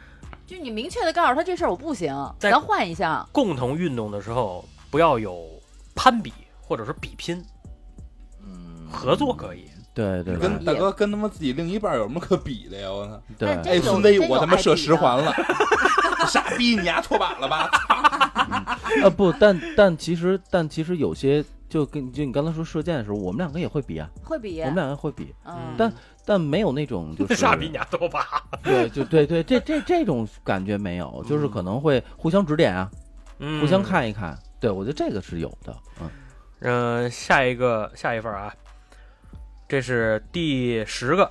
[0.47, 3.29] 就你明确的告诉他这事儿我不行，咱换一项。
[3.33, 5.45] 共同运动的时候不要有
[5.93, 7.45] 攀比或者是比拼，
[8.41, 9.65] 嗯，合作可以。
[9.93, 12.89] 对对对跟大哥跟他妈自己另一半有什么可比的呀？
[12.93, 13.21] 我操！
[13.37, 15.35] 对，这哎，种孙子，我他妈射十环了，
[16.31, 17.69] 傻逼，你丫脱板了吧？
[19.03, 25.93] 啊 不，但但其实但其实有些就跟就你刚才说射箭的时候，我们两个也会比啊，会比，我们两个会比，嗯，但
[26.25, 28.43] 但没有那种就是傻逼俩多吧？
[28.63, 32.91] 对，就对对，这这这种感觉没有，就是可能会互相指点啊，
[33.39, 33.83] 嗯互相。
[33.83, 34.39] 看一看。
[34.61, 35.77] 对，我觉得这个是有的。
[36.01, 36.11] 嗯，
[36.61, 38.53] 嗯、下一个下一份啊，
[39.69, 41.31] 这是第十个，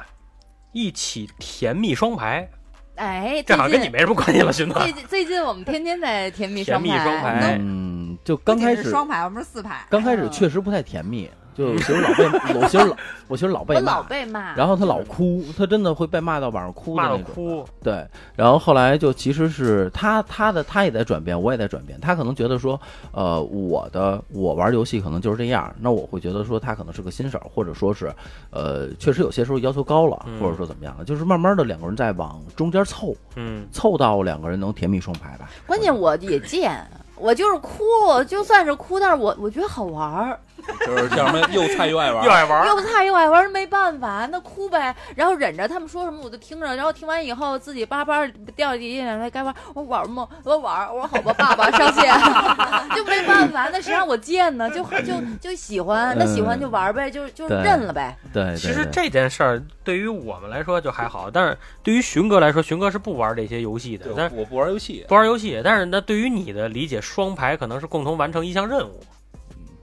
[0.72, 2.50] 一起甜蜜双排，
[2.98, 4.74] 哎，这好像跟你没什么关系了，寻子。
[4.80, 9.86] 最近最近我们天天在甜蜜甜蜜双排嗯，就刚开始是双排，我们是四排。
[9.90, 12.96] 刚开始确实不太甜蜜，就 我媳妇老被我媳妇老
[13.28, 17.24] 我媳妇老被骂老骂，被骂，然后她老哭，她真的会被骂到晚上哭的那种。
[17.24, 18.06] 哭，对，
[18.36, 22.00] 然后后来就其实是他他的他也在转变，我也在转变。
[22.00, 22.80] 他可能觉得说，
[23.12, 28.14] 呃，我的我玩游戏可能就是这样，那我会觉得说他可能是个新手，或者说是，
[28.52, 35.50] 呃，确实有些时候要求高了，嗯或者说怎么样的，就是慢慢的两个人在往中间凑，嗯，凑到两个人能甜蜜双排吧。
[35.66, 36.86] 关键我也贱，
[37.16, 37.84] 我就是哭，
[38.28, 40.40] 就算是哭，但是我我觉得好玩儿，
[40.86, 50.28] 就是叫什么又菜又爱玩又，爱玩，又菜又爱玩，没办法，那哭呗，然后忍着他们说什么我就听着，然后听完以后自己叭叭掉地下来该玩，我玩吗？
[50.44, 52.14] 我玩，我说好吧，爸爸上线，
[52.96, 54.70] 就没办法，那谁让我贱呢？
[54.70, 58.18] 就就就喜欢，那喜欢就玩儿呗，就就认了呗。
[58.34, 65.62] 对对其实这件事儿对于我们来说就还好，但是对于寻哥来说，寻哥是不玩这些游戏的，但是我不玩游戏，不玩游戏。
[65.64, 69.00] 但是那，对于你的理解，双排可能是共同完成一项任务，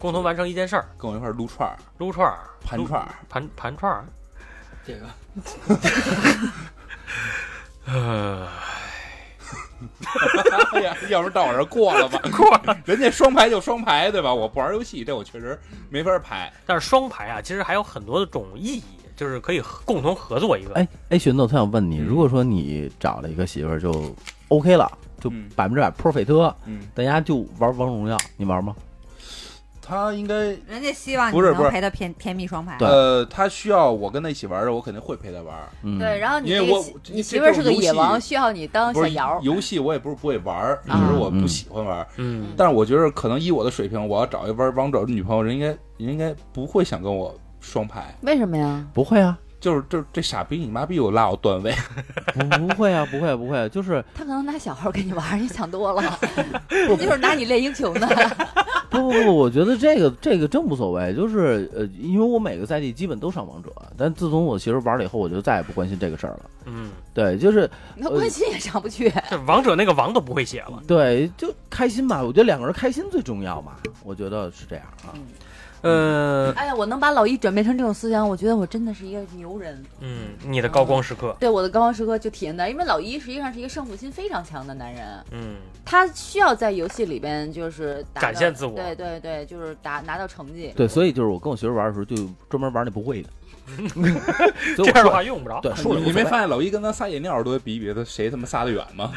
[0.04, 3.08] 共同完成一件事儿，跟我一块儿撸串儿、撸串儿、盘串儿。
[3.26, 4.04] 盘盘串儿。
[4.86, 5.06] 这个
[7.86, 8.46] 呃，
[10.74, 12.20] 哎呀，要不然到我这儿过了吧？
[12.36, 14.34] 过了，人家双排就双排，对吧？
[14.34, 16.52] 我不玩游戏，这我确实没法排。
[16.66, 18.84] 但是双排啊，其实还有很多的种意义，
[19.16, 20.74] 就是可以共同合作一个。
[20.74, 24.14] 哎哎，寻子，我特想问你，嗯如果说你找了一个媳妇儿就
[24.48, 24.86] OK 了，
[25.18, 28.76] 就嗯百分之百 perfect，嗯，大家就玩王者荣耀，你玩吗？
[29.86, 30.34] 他应该
[30.66, 32.76] 人家希望你不是不是能陪他甜甜蜜双排。
[32.78, 35.54] 对呃，他需要我跟他一起玩的，我肯定会陪他玩。
[35.82, 39.38] 嗯，对，然后你因为我这个媳这你媳妇儿是个野王，需要你当小瑶。
[39.42, 42.06] 游戏，我也不是不会玩儿，只啊是我不喜欢玩儿。
[42.16, 45.78] 嗯，但是我觉得可能以我的水平，我要找一玩王者的女朋友，人应该人
[46.12, 48.16] 应该不会想跟我双排。
[48.22, 48.82] 为什么呀？
[48.94, 51.74] 不会啊，就是就是这傻逼，你妈逼我拉我段位，
[52.32, 56.18] 不不会啊，不会不会，就是他可能拿小号跟你玩儿，你想多了，
[56.70, 58.08] 就是拿你练英雄呢。
[59.00, 66.50] 不不不，我觉得这个这个真无所谓，就是呃，因为我每个赛季基本都上王者，但自从我媳妇玩了以后，我就再也不关心这个事儿了。
[66.66, 69.12] 嗯，对，就是那关心也上不去。
[69.28, 70.82] 这王者那个王都不会写了。
[70.86, 72.22] 对，就开心吧。
[72.22, 73.72] 我觉得两个人开心最重要嘛，
[74.02, 75.12] 我觉得是这样啊。
[75.84, 79.84] 呃，哎呀，我能把老一转变成这种思想，我觉得我真的是一个牛人。
[80.00, 90.72] 嗯，你的高光时刻，对我的高光时刻就体现在，因为老一实际上是一个胜负心非常强的男人，嗯，他需要在游戏里边就是展现自我对对对，就是达拿到成绩。
[90.74, 92.16] 对，所以就是我跟我媳妇玩的时候，就
[92.48, 93.28] 专门玩那不会的。
[94.76, 95.60] 这样的话用不着。
[95.60, 99.12] 对，说你没发现老一跟咱撒野尿都比一比他谁他妈撒的远吗？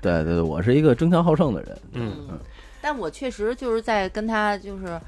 [0.00, 1.78] 对对对，我是一个争强好胜的人。
[1.92, 2.38] 嗯，
[2.80, 5.00] 但我确实就是在跟他就是。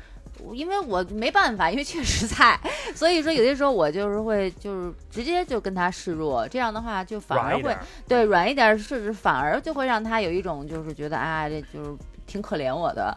[0.54, 2.58] 因为我没办法，因为确实菜，
[2.94, 7.78] 所以说有些时候我就是会就是直接就跟他示弱，这样的话就反而会软。
[8.08, 13.16] 对软一点，甚至反而就会让他有一种就是觉得啊，这就是挺可怜我的，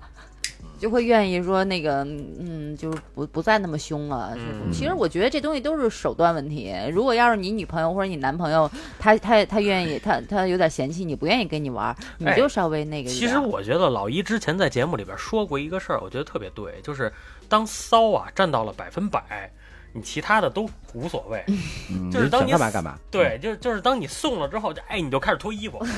[0.80, 4.34] 就会愿意说那个嗯，就是不不再那么凶了。
[4.36, 6.74] 嗯其实我觉得这东西都是手段问题。
[6.92, 8.70] 如果要是你女朋友或者你男朋友，
[9.00, 13.16] 他他他愿意，他他有点嫌弃你，不愿意跟你玩，你哎就稍微那个一点。
[13.16, 17.12] 其实我觉得老一之前在节目里边说过一个事儿，我觉得特别对，就是
[17.48, 19.50] 当骚啊占到了百分百，
[19.94, 21.44] 你其他的都无所谓。
[21.90, 23.00] 嗯，就是当你想干嘛干嘛。
[23.10, 25.84] 对，就是就是当你送了之后，就哎你就开始脱衣服。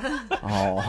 [0.42, 0.82] 哦，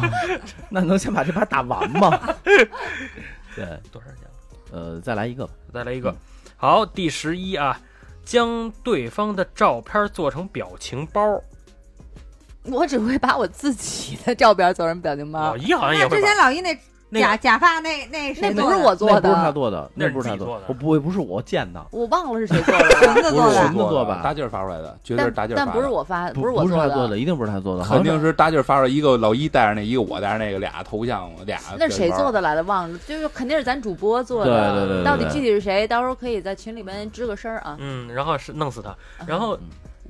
[0.69, 2.19] 那能先把这把打完吗？
[2.43, 4.27] 对，多少钱？
[4.71, 5.53] 呃，再来一个吧。
[5.73, 6.15] 再来一个。
[6.57, 7.79] 好，第十一啊，
[8.23, 11.41] 将对方的照片做成表情包。
[12.63, 16.81] 我只会把我自己的照片做成表情包老，一好像也会之前老一那假
[17.21, 25.71] 那个假发那那那不是做的我做那不是他的，做的，那不是他做的我不不是我见的，我忘了是谁做的，裙子做不是的大劲儿发出来的，绝对是大但但劲儿发的。
[25.73, 32.41] 不是我发，不是我的，是他做的，一定不是他做的，肯定是大劲儿发出来一个老一带着那，一个我带着那个俩头像，俩那是谁做的？
[32.41, 32.63] 来的？
[32.63, 34.71] 忘了，就是肯定是咱主播做对的。
[34.73, 35.87] 对对对，到底具体是谁？
[35.87, 37.75] 到时候可以在群里面吱个声儿啊。
[37.79, 38.95] 嗯，然后是弄死他，
[39.25, 39.57] 然后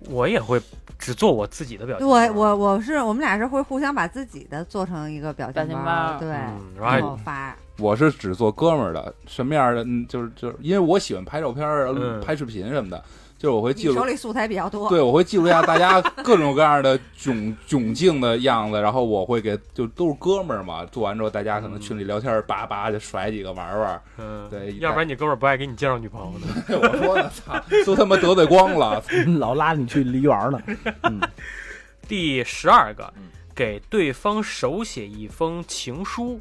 [0.10, 0.62] 我也会
[0.98, 2.14] 只做我自己的表情包。
[2.14, 7.56] 我我我是我们俩是会互相把自己的做成一个表表情包，包对，嗯，然然后后发。
[7.80, 9.84] 我是只做哥们儿的，什么样的？
[9.84, 11.66] 嗯，就是就是，因为我喜欢拍照片
[12.22, 13.04] 拍视频什么的，
[13.44, 20.86] 就是我会记录手里素材比较多，对，我会记录一下大家各种各样的窘窘境的样子，然后我会给，就都是哥们儿嘛。
[20.86, 24.02] 做完之后，大家可能群里聊天，叭叭就甩几个玩玩。
[24.18, 26.48] 嗯，对要不然你哥们儿不爱给你介绍女朋友呢。
[26.82, 29.04] 我说呢，操，都他妈得罪光了。
[29.38, 30.62] 老拉你去梨园呢。
[31.04, 31.20] 嗯，
[32.08, 33.24] 第十二个嗯，
[33.54, 36.40] 给对方手写一封情书。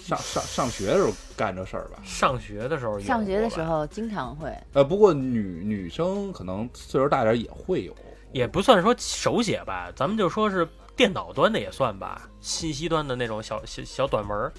[0.00, 1.98] 上上上学的时候干这事儿吧。
[2.04, 7.94] 上学的时候有，上学的时候经常会，呃，不过女女生可能岁数大点也会有。
[8.32, 14.52] 也不算说手写吧，咱们就说是电脑端的也算吧，信息端的那种小小小短文儿。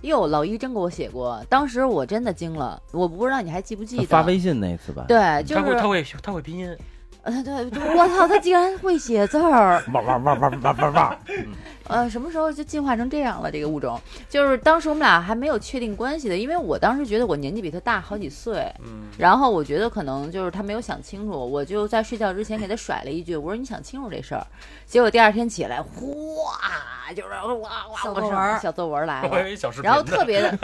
[0.00, 4.06] 哟，老一真给我写过，当时我真的惊了，我不知道你还记不记得？
[4.06, 6.78] 发微信那次吧，对，就是他会他会他会拼音，
[7.24, 7.52] 呃，对，
[7.94, 11.18] 我操，他竟然会写字儿，哇哇哇哇哇哇哇！
[11.86, 13.50] 呃，什么时候就进化成这样了？
[13.50, 24.46] 这个物种，就是当时我们俩还没有确定关系的，因为我当时觉得我年纪比他大好几岁，嗯，然后我觉得可能就是他没有想清楚，我就在睡觉之前给他甩了一句，我说你想清楚这事儿。
[24.86, 30.58] 结果第二天起来，哗，就是哇哇小作文小作文来了，为小视频，然后特别的，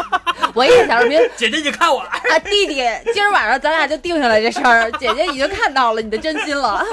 [0.54, 2.74] 我一看小视频姐姐你看我，啊，弟弟，
[3.14, 6.84] 今儿晚上咱俩就定下来这事儿，姐姐已经看到了你的真心了。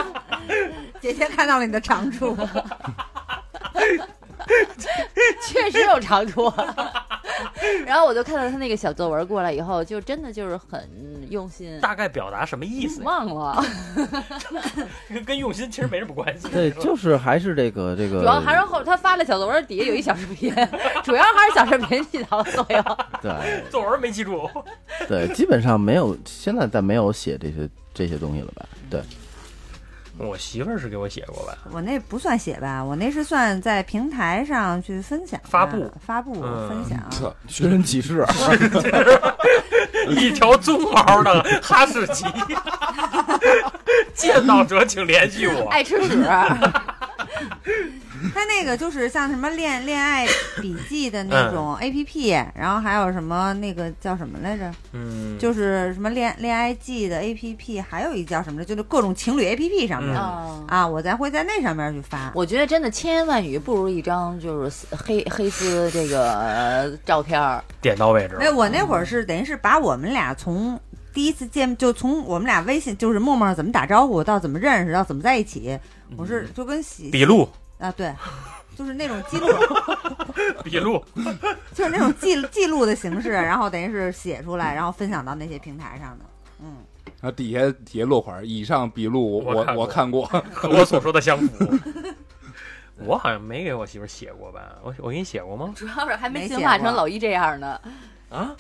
[1.02, 2.38] 姐姐看到了你的长处，
[5.48, 6.52] 确实有长处。
[7.86, 10.88] 然后我就看到他那个小作文过来以后，就真的就是很
[11.30, 11.80] 用心。
[11.80, 13.06] 大概表达什么意思呀？
[13.06, 13.66] 忘了，
[15.26, 16.48] 跟用心其实没什么关系。
[16.50, 20.54] 对，就是还是这个这个，主要还是后他发了小作文底下有一小视频，
[21.04, 22.84] 主要还是小视频起到了作用。
[23.22, 24.50] 对作文没记住，
[25.08, 28.66] 对，基本上没有，现在再没有写这些这些东西了吧？
[28.90, 29.02] 对，
[30.18, 31.58] 我媳妇儿是给我写过吧？
[31.72, 37.00] 我那不算写吧，我那是算在平台上去分享、发布发布、嗯分享。
[37.12, 38.26] 操寻人启事，
[40.10, 42.26] 一条棕毛的哈士奇，
[44.14, 45.68] 见到者请联系我。
[45.70, 46.24] 爱吃屎，
[48.34, 50.26] 它那个就是像什么恋恋爱
[50.62, 54.72] 笔记的那种 A P P，、然后还有什么那个叫什么来着？
[54.92, 60.64] 嗯，就是什么恋恋爱记的 A P P，还有一叫什么的，就是各种情侣 A P P 上面、嗯啊。
[60.68, 62.32] 啊，我才会在那上面去发。
[62.36, 67.64] 我觉得真的千言万语不如一张就是黑黑丝这个呃照片儿。
[67.82, 68.50] 点到为止哎，。
[68.50, 70.80] 我那会儿是等于是把我们俩从
[71.14, 75.78] 第一次见，就从我们俩微信就是陌陌怎么打招呼，到怎么认识，到怎么在一起，
[76.16, 77.48] 我是就跟喜笔录，
[77.84, 78.16] 啊，对，
[78.78, 79.48] 就是那种记录，
[80.64, 81.04] 笔录，
[81.74, 86.24] 就是那种记记录的形式，然后等于是写出来，然后分享到那些平台上的。
[86.62, 86.78] 嗯，
[87.20, 91.78] 然后底下底下落款儿，以上笔录我我看过我看过， 和我所说的相符。
[93.06, 94.62] 我好像没给我媳妇写过吧？
[94.82, 95.74] 我我给你写过吗？
[95.76, 97.82] 主要是还没没进化成老一这样呢，
[98.30, 98.56] 啊，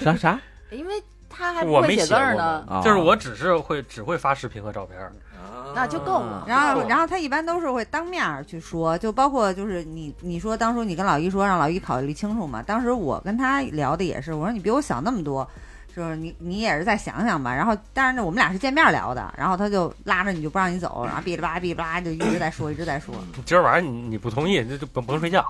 [0.00, 2.82] 啥啥因为他还不会我没写写字儿呢，啊？
[2.82, 5.12] 就是我只是会只会发视频和照片儿。
[5.74, 6.44] 那就够了。
[6.46, 15.48] 然后然后他一般都是会当面儿去说，就包括就是你你说当初你跟老一说让老一考虑清楚嘛，当时我跟他聊的也是，我说你比我小那么多。
[15.96, 17.54] 就是你，你也是再想想吧。
[17.54, 23.14] 然后，但是呢，我们俩是见面聊的，然后他就拉着你就不让你走，然后哔哩吧哔哩吧就一直在说，一直在说。
[23.44, 25.46] 今儿晚上你你不同意，就就甭甭睡觉。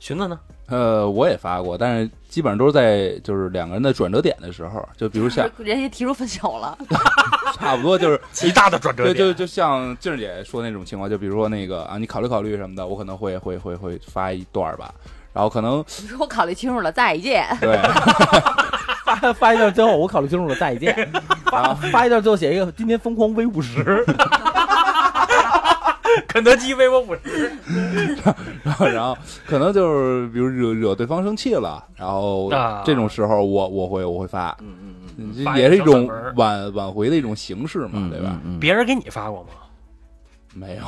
[0.00, 0.36] 寻子呢？
[0.66, 6.76] 呃，我也发过，但是基本上都是在就是两个人的转折点的时候，就比如像 人家提出分手了，
[7.60, 14.92] 差不多就是 极大的转折对，就就像静儿姐说那种情况，就比如说那个啊，你考虑考虑什么的，我可能会会会会发一段儿吧，
[15.32, 17.46] 然后可能你说我考虑清楚了，再见。
[17.60, 17.78] 对，
[19.04, 21.10] 发发一段最后我考虑清楚了，再见。
[21.46, 24.04] 发发一段最后写一个今天疯狂 V 五十，
[26.26, 27.56] 肯德基微我五十，
[28.64, 32.82] 然后然后可能就是比如惹惹对方生气了，然后啊。
[32.84, 38.38] 这种时候我我会我会发，嗯嗯这也是一种挽挽回的一种形式嘛，嗯，对吧？？
[38.44, 39.48] 嗯，别人给你发过吗？
[40.54, 40.82] 没有，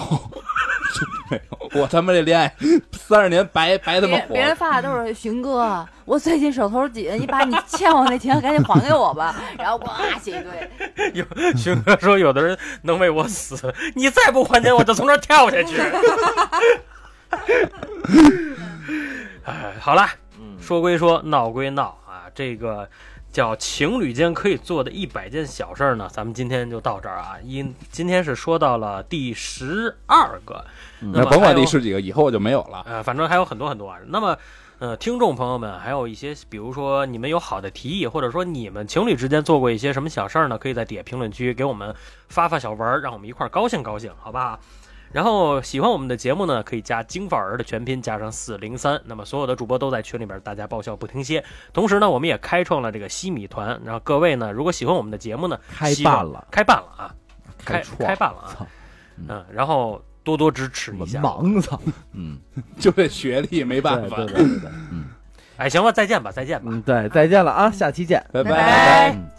[0.94, 2.50] 真没有，我他妈这恋爱
[2.92, 9.36] 三十年白白他妈火别别人发的都是寻哥，我最近手头紧，你把你欠我那钱赶紧还给我吧。
[9.58, 9.90] 然后呱
[10.22, 11.22] 写一堆， 有
[11.54, 15.76] 寻哥说，有的人能为我死，你再不还钱，我就从这跳下去。
[19.44, 20.08] 哎，好了，
[20.40, 22.88] 嗯说归说，闹归闹啊，这个
[23.38, 27.36] 叫情侣间可以做的一百件小事儿呢，咱们今天就到这儿啊。
[27.44, 30.64] 因今天是说到了第十二个，
[31.00, 32.82] 嗯那甭管第十几个，以后就没有了。
[32.84, 33.96] 呃，反正还有很多很多啊。
[34.08, 34.36] 那么，
[34.80, 40.58] 呃，听众朋友们，还有一些，比如说你们有好的提议，或者说你们情侣之间做过一些什么小事儿呢？
[40.58, 41.94] 可以在底下评论区给我们
[42.28, 44.58] 发发小文儿，让我们一块儿高兴高兴，好不好？
[45.12, 49.00] 然后喜欢我们的节目呢，可以加金范儿的全拼加上四零三。
[49.04, 51.42] 那么所有的主播都在群里边，大家爆笑不停歇。
[51.72, 57.14] 同时呢，我们也开创了这个西米团，然后各位呢，如果喜欢我们的节目呢，开办了，开办了啊，
[57.64, 58.66] 开开办了啊，
[59.28, 61.20] 嗯，然后多多支持一文下。
[61.20, 61.70] 盲子，
[62.12, 62.38] 嗯，
[62.78, 64.16] 就这学历没办法。
[64.16, 65.06] 对对，对对对，嗯。
[65.56, 66.70] 哎，行了，再见吧，再见吧。
[66.70, 68.24] 嗯，对，再见了啊，下期见。
[68.32, 68.44] 拜。
[68.44, 69.12] 拜拜。
[69.12, 69.37] 嗯